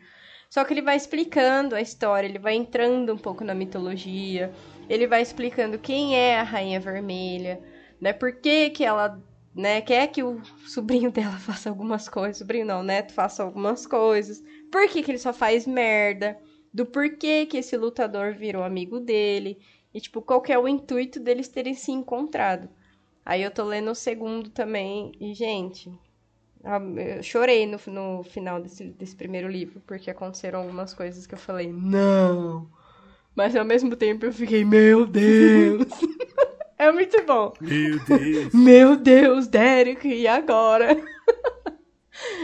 [0.51, 4.53] Só que ele vai explicando a história, ele vai entrando um pouco na mitologia,
[4.91, 7.59] ele vai explicando quem é a Rainha Vermelha,
[7.99, 8.12] né?
[8.12, 9.18] Por que, que ela,
[9.55, 14.45] né, quer que o sobrinho dela faça algumas coisas, sobrinho não, neto faça algumas coisas,
[14.70, 16.39] por que, que ele só faz merda,
[16.74, 19.59] do porquê que esse lutador virou amigo dele,
[19.95, 22.68] e tipo, qual que é o intuito deles terem se encontrado.
[23.24, 25.90] Aí eu tô lendo o segundo também, e gente,
[26.64, 31.38] Eu chorei no, no final desse, desse primeiro livro, porque aconteceram algumas coisas que eu
[31.38, 32.68] falei, não.
[33.34, 35.86] Mas ao mesmo tempo eu fiquei, meu Deus.
[36.78, 37.53] É muito bom.
[37.61, 38.51] Meu Deus.
[38.53, 40.97] Meu Deus, Derek, e agora?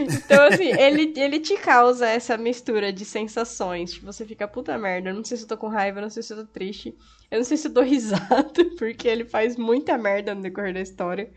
[0.01, 3.93] então, assim, ele, ele te causa essa mistura de sensações.
[3.95, 6.11] Tipo, você fica, puta merda, eu não sei se eu tô com raiva, eu não
[6.11, 6.97] sei se eu tô triste.
[7.31, 10.81] Eu não sei se eu dou risada, porque ele faz muita merda no decorrer da
[10.81, 11.31] história.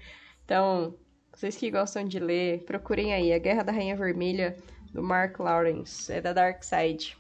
[0.46, 0.96] Então,
[1.34, 4.58] vocês que gostam de ler, procurem aí A Guerra da Rainha Vermelha,
[4.94, 6.12] do Mark Lawrence.
[6.12, 7.18] É da Dark Side.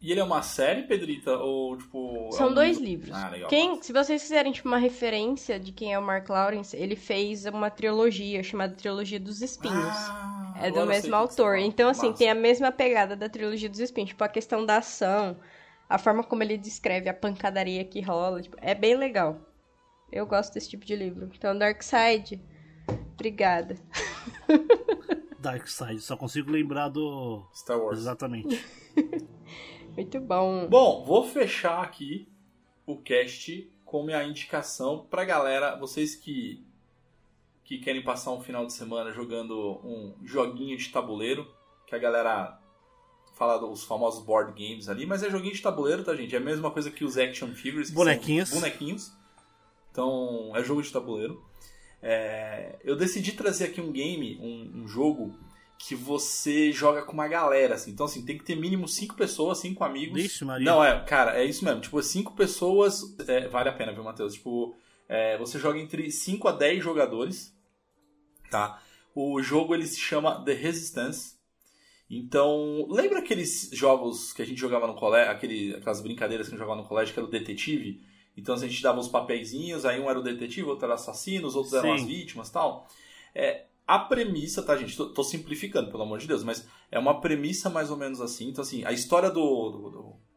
[0.00, 1.36] E ele é uma série, Pedrita?
[1.36, 2.30] Ou, tipo.
[2.32, 3.06] São é um dois livro?
[3.06, 3.22] livros.
[3.22, 3.50] Ah, legal.
[3.50, 7.44] Quem, se vocês quiserem, tipo, uma referência de quem é o Mark Lawrence, ele fez
[7.44, 9.76] uma trilogia chamada Trilogia dos Espinhos.
[9.76, 11.58] Ah, é do mesmo autor.
[11.58, 12.18] Então, assim, Massa.
[12.18, 14.08] tem a mesma pegada da Trilogia dos Espinhos.
[14.10, 15.36] Tipo, a questão da ação,
[15.86, 18.40] a forma como ele descreve a pancadaria que rola.
[18.40, 19.38] Tipo, é bem legal.
[20.10, 21.30] Eu gosto desse tipo de livro.
[21.36, 22.42] Então, Dark Side,
[23.12, 23.76] obrigada.
[25.38, 27.46] Dark Side, só consigo lembrar do.
[27.54, 27.98] Star Wars.
[27.98, 28.64] Exatamente.
[29.96, 30.66] Muito bom.
[30.68, 32.28] Bom, vou fechar aqui
[32.86, 36.64] o cast com minha indicação pra galera, vocês que
[37.64, 41.46] que querem passar um final de semana jogando um joguinho de tabuleiro,
[41.86, 42.58] que a galera
[43.36, 46.34] fala dos famosos board games ali, mas é joguinho de tabuleiro, tá, gente?
[46.34, 47.88] É a mesma coisa que os action figures.
[47.88, 48.50] que são Bonequinhos.
[48.50, 49.12] Bonequinhos.
[49.92, 51.44] Então, é jogo de tabuleiro.
[52.02, 55.38] É, eu decidi trazer aqui um game, um, um jogo
[55.82, 57.90] que você joga com uma galera, assim.
[57.90, 60.22] Então, assim, tem que ter mínimo cinco pessoas, cinco amigos.
[60.22, 60.64] Vixe, Maria.
[60.64, 61.80] Não, é, cara, é isso mesmo.
[61.80, 63.16] Tipo, cinco pessoas.
[63.26, 64.34] é, vale a pena, viu, Matheus?
[64.34, 64.76] Tipo,
[65.08, 67.56] é, você joga entre 5 a 10 jogadores,
[68.50, 68.80] tá?
[69.14, 71.36] O jogo ele se chama The Resistance.
[72.10, 76.56] Então, lembra aqueles jogos que a gente jogava no colégio, aquele, aquelas brincadeiras que a
[76.56, 78.04] gente jogava no colégio, que era o detetive?
[78.36, 81.48] Então a gente dava os papeizinhos, aí um era o detetive, outro era o assassino,
[81.48, 82.02] os outros eram Sim.
[82.02, 82.86] as vítimas e tal.
[83.34, 83.64] É,
[83.94, 84.96] a premissa, tá, gente?
[84.96, 88.48] Tô, tô simplificando, pelo amor de Deus, mas é uma premissa mais ou menos assim.
[88.48, 89.40] Então, assim, a história do.
[89.70, 90.30] do- do-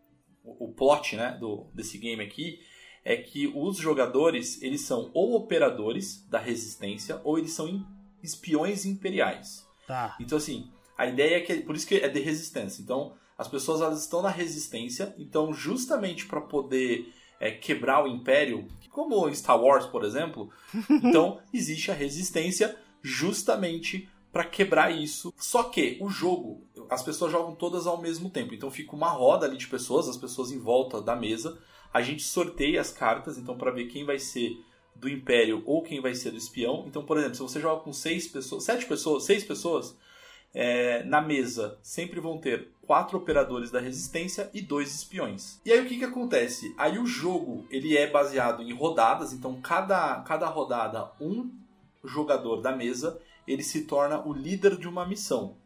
[0.45, 2.59] o o plot, né, do, desse game aqui
[3.05, 7.85] é que os jogadores, eles são ou operadores da resistência, ou eles são
[8.21, 9.65] espiões imperiais.
[9.87, 10.15] Tá.
[10.19, 11.55] Então, assim, a ideia é que.
[11.61, 12.81] Por isso que é de resistência.
[12.81, 15.13] Então, as pessoas elas estão na resistência.
[15.17, 20.49] Então, justamente para poder é, quebrar o império, como em Star Wars, por exemplo,
[20.89, 25.31] então existe a resistência justamente para quebrar isso.
[25.37, 28.55] Só que o jogo, as pessoas jogam todas ao mesmo tempo.
[28.55, 31.59] Então, fica uma roda ali de pessoas, as pessoas em volta da mesa.
[31.93, 34.57] A gente sorteia as cartas, então, para ver quem vai ser
[34.95, 36.85] do império ou quem vai ser do espião.
[36.87, 39.95] Então, por exemplo, se você joga com seis pessoas, sete pessoas, seis pessoas,
[40.53, 45.59] é, na mesa sempre vão ter quatro operadores da resistência e dois espiões.
[45.65, 46.73] E aí o que, que acontece?
[46.77, 51.49] Aí o jogo ele é baseado em rodadas, então cada, cada rodada um
[52.03, 55.57] jogador da mesa ele se torna o líder de uma missão.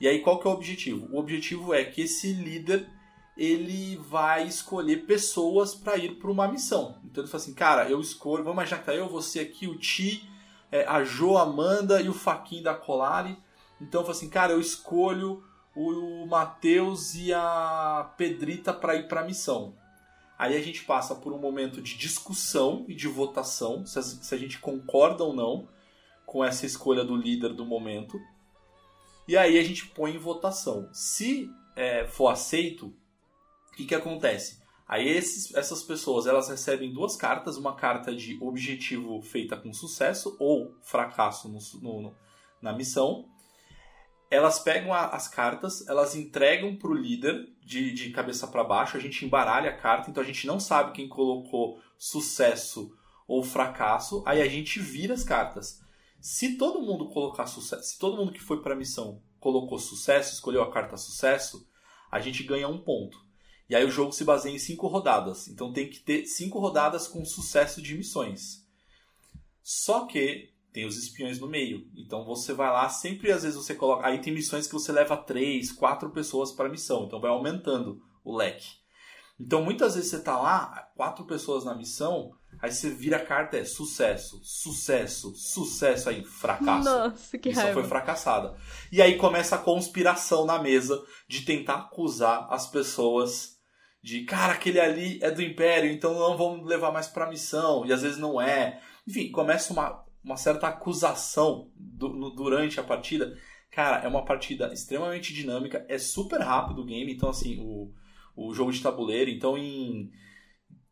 [0.00, 1.08] E aí qual que é o objetivo?
[1.10, 2.88] O objetivo é que esse líder
[3.36, 6.96] ele vai escolher pessoas para ir para uma missão.
[7.04, 9.78] Então ele fala assim, cara, eu escolho, vamos imaginar que tá eu, você aqui, o
[9.78, 10.28] Ti,
[10.72, 13.38] é, a Jo, a Amanda e o Faquin da Colari.
[13.80, 15.42] Então eu falo assim, cara, eu escolho
[15.74, 19.74] o Matheus e a Pedrita para ir para a missão.
[20.38, 24.34] Aí a gente passa por um momento de discussão e de votação, se a, se
[24.34, 25.68] a gente concorda ou não
[26.24, 28.20] com essa escolha do líder do momento.
[29.26, 30.88] E aí a gente põe em votação.
[30.92, 32.94] Se é, for aceito,
[33.72, 34.62] o que, que acontece?
[34.86, 40.36] Aí esses, essas pessoas elas recebem duas cartas, uma carta de objetivo feita com sucesso
[40.38, 42.14] ou fracasso no, no,
[42.62, 43.28] na missão.
[44.30, 48.96] Elas pegam a, as cartas, elas entregam para o líder de, de cabeça para baixo,
[48.96, 52.94] a gente embaralha a carta, então a gente não sabe quem colocou sucesso
[53.26, 55.80] ou fracasso, aí a gente vira as cartas.
[56.20, 60.34] Se todo mundo colocar sucesso, se todo mundo que foi para a missão colocou sucesso,
[60.34, 61.66] escolheu a carta sucesso,
[62.10, 63.18] a gente ganha um ponto.
[63.68, 65.46] E aí o jogo se baseia em cinco rodadas.
[65.46, 68.66] Então tem que ter cinco rodadas com sucesso de missões.
[69.62, 71.86] Só que tem os espiões no meio.
[71.96, 74.06] Então você vai lá, sempre às vezes você coloca.
[74.06, 77.04] Aí tem missões que você leva três, quatro pessoas para missão.
[77.04, 78.78] Então vai aumentando o leque.
[79.40, 83.56] Então muitas vezes você tá lá, quatro pessoas na missão, aí você vira a carta,
[83.56, 86.84] é sucesso, sucesso, sucesso, aí fracasso.
[86.84, 87.72] Nossa, que raiva.
[87.72, 88.56] foi fracassada.
[88.90, 93.58] E aí começa a conspiração na mesa de tentar acusar as pessoas
[94.02, 97.86] de, cara, aquele ali é do Império, então não vamos levar mais pra missão.
[97.86, 98.80] E às vezes não é.
[99.06, 103.36] Enfim, começa uma, uma certa acusação du- no- durante a partida.
[103.70, 107.92] Cara, é uma partida extremamente dinâmica, é super rápido o game, então assim, o,
[108.36, 110.10] o jogo de tabuleiro, então em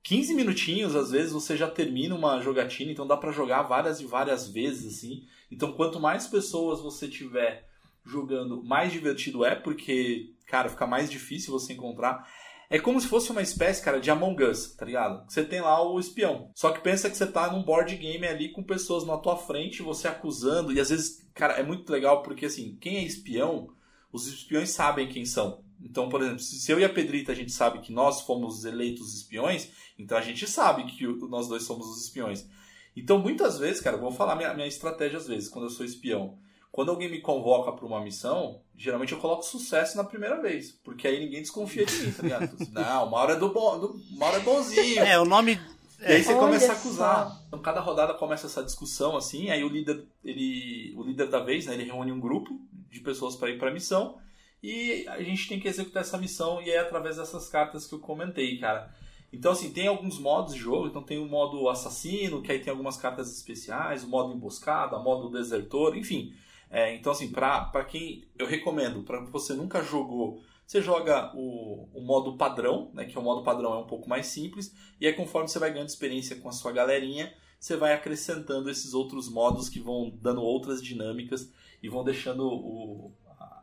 [0.03, 4.07] 15 minutinhos, às vezes, você já termina uma jogatina, então dá pra jogar várias e
[4.07, 5.27] várias vezes, assim.
[5.51, 7.67] Então, quanto mais pessoas você tiver
[8.05, 12.25] jogando, mais divertido é, porque, cara, fica mais difícil você encontrar.
[12.69, 15.25] É como se fosse uma espécie, cara, de Among Us, tá ligado?
[15.31, 16.51] Você tem lá o espião.
[16.55, 19.83] Só que pensa que você tá num board game ali com pessoas na tua frente,
[19.83, 20.73] você acusando.
[20.73, 23.69] E às vezes, cara, é muito legal porque, assim, quem é espião,
[24.13, 25.65] os espiões sabem quem são.
[25.81, 29.15] Então, por exemplo, se eu e a Pedrita a gente sabe que nós fomos eleitos
[29.15, 32.49] espiões, então a gente sabe que nós dois somos os espiões.
[32.97, 35.85] Então, muitas vezes, cara, eu vou falar minha, minha estratégia às vezes, quando eu sou
[35.85, 36.39] espião.
[36.77, 40.73] Quando alguém me convoca para uma missão, geralmente eu coloco sucesso na primeira vez.
[40.85, 42.55] Porque aí ninguém desconfia de mim, tá ligado?
[42.55, 45.03] Assim, Não, o Mauro é do bom, do, Mauro é bonzinho.
[45.03, 45.59] É, o nome.
[45.99, 46.81] E aí você Olha começa a só.
[46.83, 47.43] acusar.
[47.49, 51.65] Então cada rodada começa essa discussão assim, aí o líder, ele, o líder da vez,
[51.65, 52.61] né, ele reúne um grupo
[52.91, 54.19] de pessoas para ir para a missão
[54.63, 58.01] e a gente tem que executar essa missão e é através dessas cartas que eu
[58.01, 58.95] comentei, cara.
[59.33, 62.71] Então assim, tem alguns modos de jogo, então tem o modo assassino, que aí tem
[62.71, 66.35] algumas cartas especiais, o modo emboscada, o modo desertor, enfim.
[66.71, 72.01] É, então assim, para quem eu recomendo, para você nunca jogou você joga o, o
[72.01, 75.13] modo padrão, né, que é o modo padrão é um pouco mais simples, e aí
[75.13, 79.69] conforme você vai ganhando experiência com a sua galerinha, você vai acrescentando esses outros modos
[79.69, 83.13] que vão dando outras dinâmicas e vão deixando o,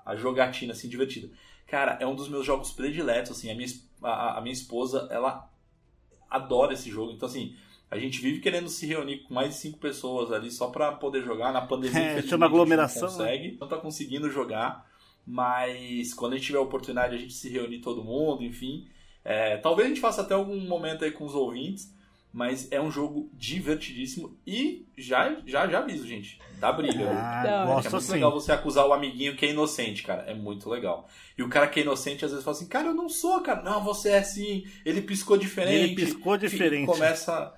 [0.05, 1.29] a, jogatina assim divertida.
[1.67, 3.67] Cara, é um dos meus jogos prediletos, assim, a minha,
[4.01, 5.49] a, a minha esposa, ela
[6.29, 7.55] adora esse jogo, então assim,
[7.93, 11.23] a gente vive querendo se reunir com mais de cinco pessoas ali só pra poder
[11.23, 11.99] jogar na pandemia.
[11.99, 13.15] É, chama a gente não aglomeração, né?
[13.15, 14.89] consegue, não tá conseguindo jogar,
[15.25, 18.87] mas quando a gente tiver a oportunidade a gente se reunir todo mundo, enfim.
[19.23, 21.93] É, talvez a gente faça até algum momento aí com os ouvintes,
[22.33, 27.09] mas é um jogo divertidíssimo e já já já aviso, gente, dá briga.
[27.11, 27.71] Ah, Da hora.
[27.71, 28.13] É muito assim.
[28.13, 30.23] legal você acusar o amiguinho que é inocente, cara.
[30.23, 31.07] É muito legal.
[31.37, 33.61] E o cara que é inocente às vezes fala assim, cara, eu não sou, cara.
[33.61, 34.65] Não, você é assim.
[34.83, 35.75] Ele piscou diferente.
[35.75, 36.87] Ele piscou diferente.
[36.87, 37.53] Começa.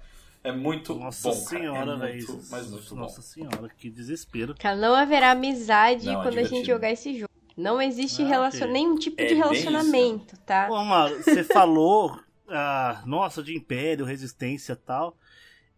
[0.46, 1.36] É muito Nossa bom.
[1.36, 2.28] senhora, é velho.
[2.28, 3.22] muito, Mas muito Nossa bom.
[3.22, 4.54] senhora, que desespero.
[4.60, 7.32] Cara, não haverá amizade Não, é quando a gente jogar esse jogo.
[7.58, 8.64] Não existe Ah, relacion...
[8.66, 8.74] ok.
[8.74, 10.68] nenhum tipo É de relacionamento, tá?
[10.70, 15.18] Ô, Amaro, você falou, ah, nossa, de Império, Resistência e tal.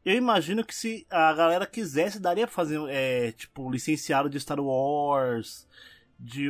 [0.03, 4.59] Eu imagino que se a galera quisesse, daria pra fazer, é, tipo, licenciado de Star
[4.59, 5.68] Wars,
[6.20, 6.49] de...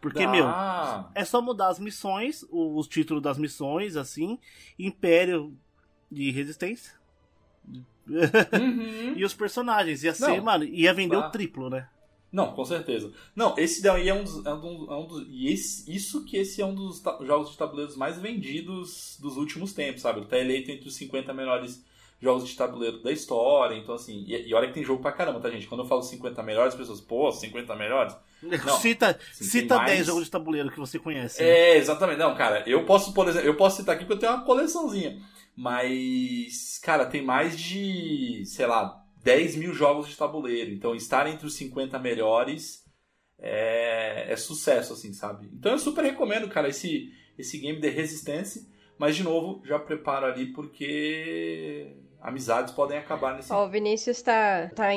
[0.00, 1.10] Porque, meu, Dá.
[1.14, 4.38] é só mudar as missões, o- os títulos das missões, assim,
[4.78, 5.54] Império
[6.10, 6.97] de Resistência.
[8.08, 9.14] Uhum.
[9.16, 11.28] E os personagens, ia ser, Não, mano, ia vender dá.
[11.28, 11.86] o triplo, né?
[12.30, 13.10] Não, com certeza.
[13.34, 14.44] Não, esse daí é um dos.
[14.44, 17.56] É um é um dos- e esse, isso que esse é um dos jogos de
[17.56, 20.20] tabuleiros mais vendidos dos últimos tempos, sabe?
[20.20, 21.82] Ele tá eleito entre os 50 melhores
[22.20, 23.74] jogos de tabuleiro da história.
[23.76, 24.24] Então, assim.
[24.26, 25.66] E, e olha que tem jogo pra caramba, tá, gente?
[25.66, 28.14] Quando eu falo 50 melhores, as pessoas, pô, 50 melhores?
[28.42, 30.06] Não, cita sim, cita tem 10 mais.
[30.06, 31.42] jogos de tabuleiro que você conhece.
[31.42, 31.48] né?
[31.48, 32.18] É, exatamente.
[32.18, 35.18] Não, cara, eu posso, por exemplo, eu posso citar aqui porque eu tenho uma coleçãozinha.
[35.60, 40.70] Mas, cara, tem mais de, sei lá, 10 mil jogos de tabuleiro.
[40.70, 42.84] Então, estar entre os 50 melhores
[43.36, 45.50] é, é sucesso, assim, sabe?
[45.52, 48.70] Então, eu super recomendo, cara, esse, esse game de Resistance.
[48.96, 53.52] Mas, de novo, já preparo ali porque amizades podem acabar nesse.
[53.52, 54.90] Ó, o Vinícius tá, tá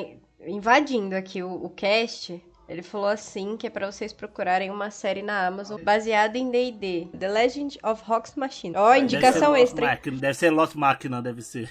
[0.46, 2.40] invadindo aqui o, o cast.
[2.72, 7.10] Ele falou assim que é pra vocês procurarem uma série na Amazon baseada em D&D,
[7.20, 8.76] The Legend of Hox Machine.
[8.78, 9.86] Ó, Deve indicação Lost extra.
[9.88, 11.68] Máquina, deve ser Lost Máquina, deve ser.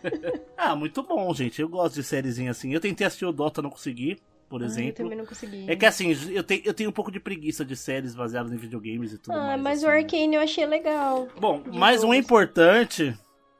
[0.56, 1.60] ah, muito bom, gente.
[1.60, 2.72] Eu gosto de sériezinha assim.
[2.72, 4.16] Eu tentei assistir o Dota, não consegui,
[4.48, 4.94] por eu exemplo.
[4.94, 5.66] também não consegui.
[5.70, 8.56] É que assim, eu, te- eu tenho um pouco de preguiça de séries baseadas em
[8.56, 9.60] videogames e tudo Ah, mais.
[9.60, 9.96] mas assim, o né?
[9.98, 11.28] Arcane eu achei legal.
[11.38, 13.14] Bom, mas um importante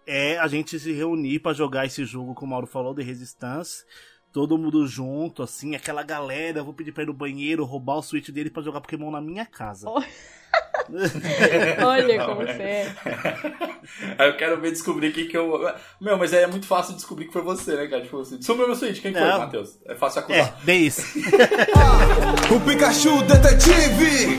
[0.06, 3.84] é a gente se reunir pra jogar esse jogo, como o Mauro falou, de Resistance.
[4.38, 6.60] Todo mundo junto, assim, aquela galera.
[6.60, 9.20] Eu vou pedir pra ir no banheiro, roubar o Switch dele pra jogar Pokémon na
[9.20, 9.90] minha casa.
[9.90, 10.00] Oh.
[11.84, 12.46] Olha Não, como é.
[12.54, 12.94] você é.
[14.16, 15.60] Aí eu quero ver descobrir quem que eu.
[16.00, 18.00] Meu, mas aí é muito fácil descobrir que foi você, né, cara?
[18.02, 19.26] Tipo assim, sumiu meu Switch, quem que foi.
[19.28, 19.76] Matheus?
[19.84, 20.60] É fácil É, acusar.
[20.62, 21.02] bem isso.
[22.54, 24.38] O Pikachu Detetive!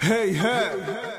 [0.00, 1.17] Hey, hey!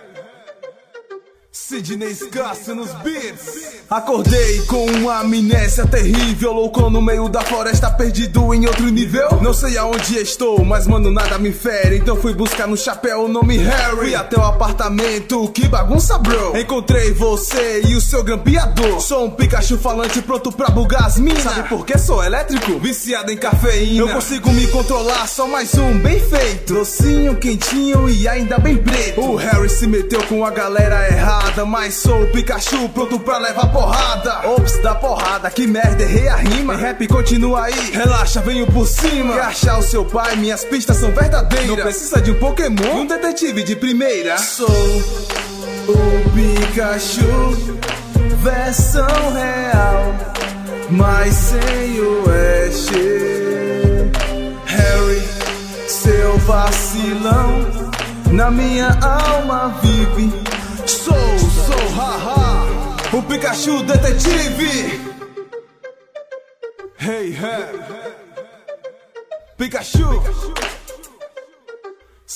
[1.68, 3.80] Sidney Scasso nos beats.
[3.90, 9.40] Acordei com uma amnésia terrível, louco no meio da floresta, perdido em outro nível.
[9.42, 11.98] Não sei aonde estou, mas mano, nada me fere.
[11.98, 13.98] Então fui buscar no chapéu o nome Harry.
[13.98, 16.58] Fui até o apartamento, que bagunça, bro.
[16.58, 19.02] Encontrei você e o seu grampeador.
[19.02, 21.44] Sou um Pikachu falante pronto pra bugar as minas.
[21.44, 22.80] Sabe por que sou elétrico?
[22.80, 24.02] Viciado em cafeína.
[24.02, 26.76] Eu consigo me controlar, só mais um bem feito.
[26.76, 29.22] Docinho, quentinho e ainda bem preto.
[29.22, 33.72] O Harry se meteu com a galera errada, mas sou o Pikachu pronto pra levar
[33.72, 34.50] porrada.
[34.50, 36.76] Ops, da porrada, que merda, errei a rima.
[36.76, 39.34] Em rap continua aí, relaxa, venho por cima.
[39.34, 41.68] Quer achar o seu pai, minhas pistas são verdadeiras.
[41.68, 44.38] Não precisa de um Pokémon, um detetive de primeira.
[44.38, 47.78] Sou o Pikachu,
[48.42, 50.16] versão real,
[50.90, 52.90] mas sem o Ash.
[54.66, 55.30] Harry,
[56.46, 57.66] vacilão
[58.32, 60.59] na minha alma vive.
[60.90, 62.66] Sou, sou, haha,
[63.16, 65.00] o Pikachu detetive.
[66.98, 67.80] Hey, hey,
[69.56, 70.24] Pikachu.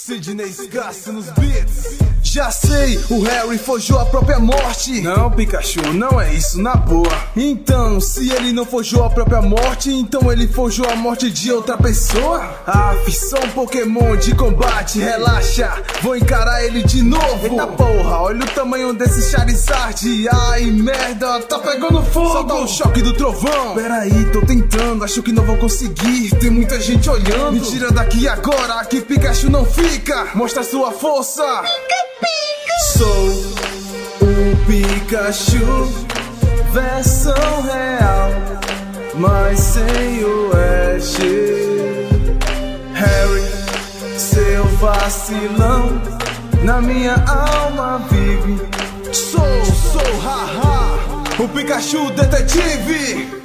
[0.05, 1.97] Sidney Scass nos beats.
[2.21, 5.01] Já sei, o Harry forjou a própria morte.
[5.01, 7.23] Não, Pikachu, não é isso, na boa.
[7.37, 11.77] Então, se ele não forjou a própria morte, então ele forjou a morte de outra
[11.77, 12.41] pessoa?
[12.65, 17.45] Ah, sou um Pokémon de combate, relaxa, vou encarar ele de novo.
[17.45, 20.27] Eita porra, olha o tamanho desse Charizard.
[20.29, 22.29] Ai, merda, tá pegando fogo.
[22.29, 23.75] Solta o choque do trovão.
[23.75, 26.31] Peraí, tô tentando, acho que não vou conseguir.
[26.39, 27.53] Tem muita gente olhando.
[27.53, 29.92] Me tira daqui agora, que Pikachu não fica.
[30.33, 31.43] Mostra sua força.
[32.97, 33.27] Sou
[34.21, 36.05] o Pikachu,
[36.71, 38.29] versão real,
[39.13, 40.49] mas sem o
[40.95, 41.17] Ash.
[42.95, 46.01] Harry, seu vacilão,
[46.63, 48.67] na minha alma vive.
[49.13, 50.97] Sou, sou, haha,
[51.37, 53.42] o Pikachu detetive.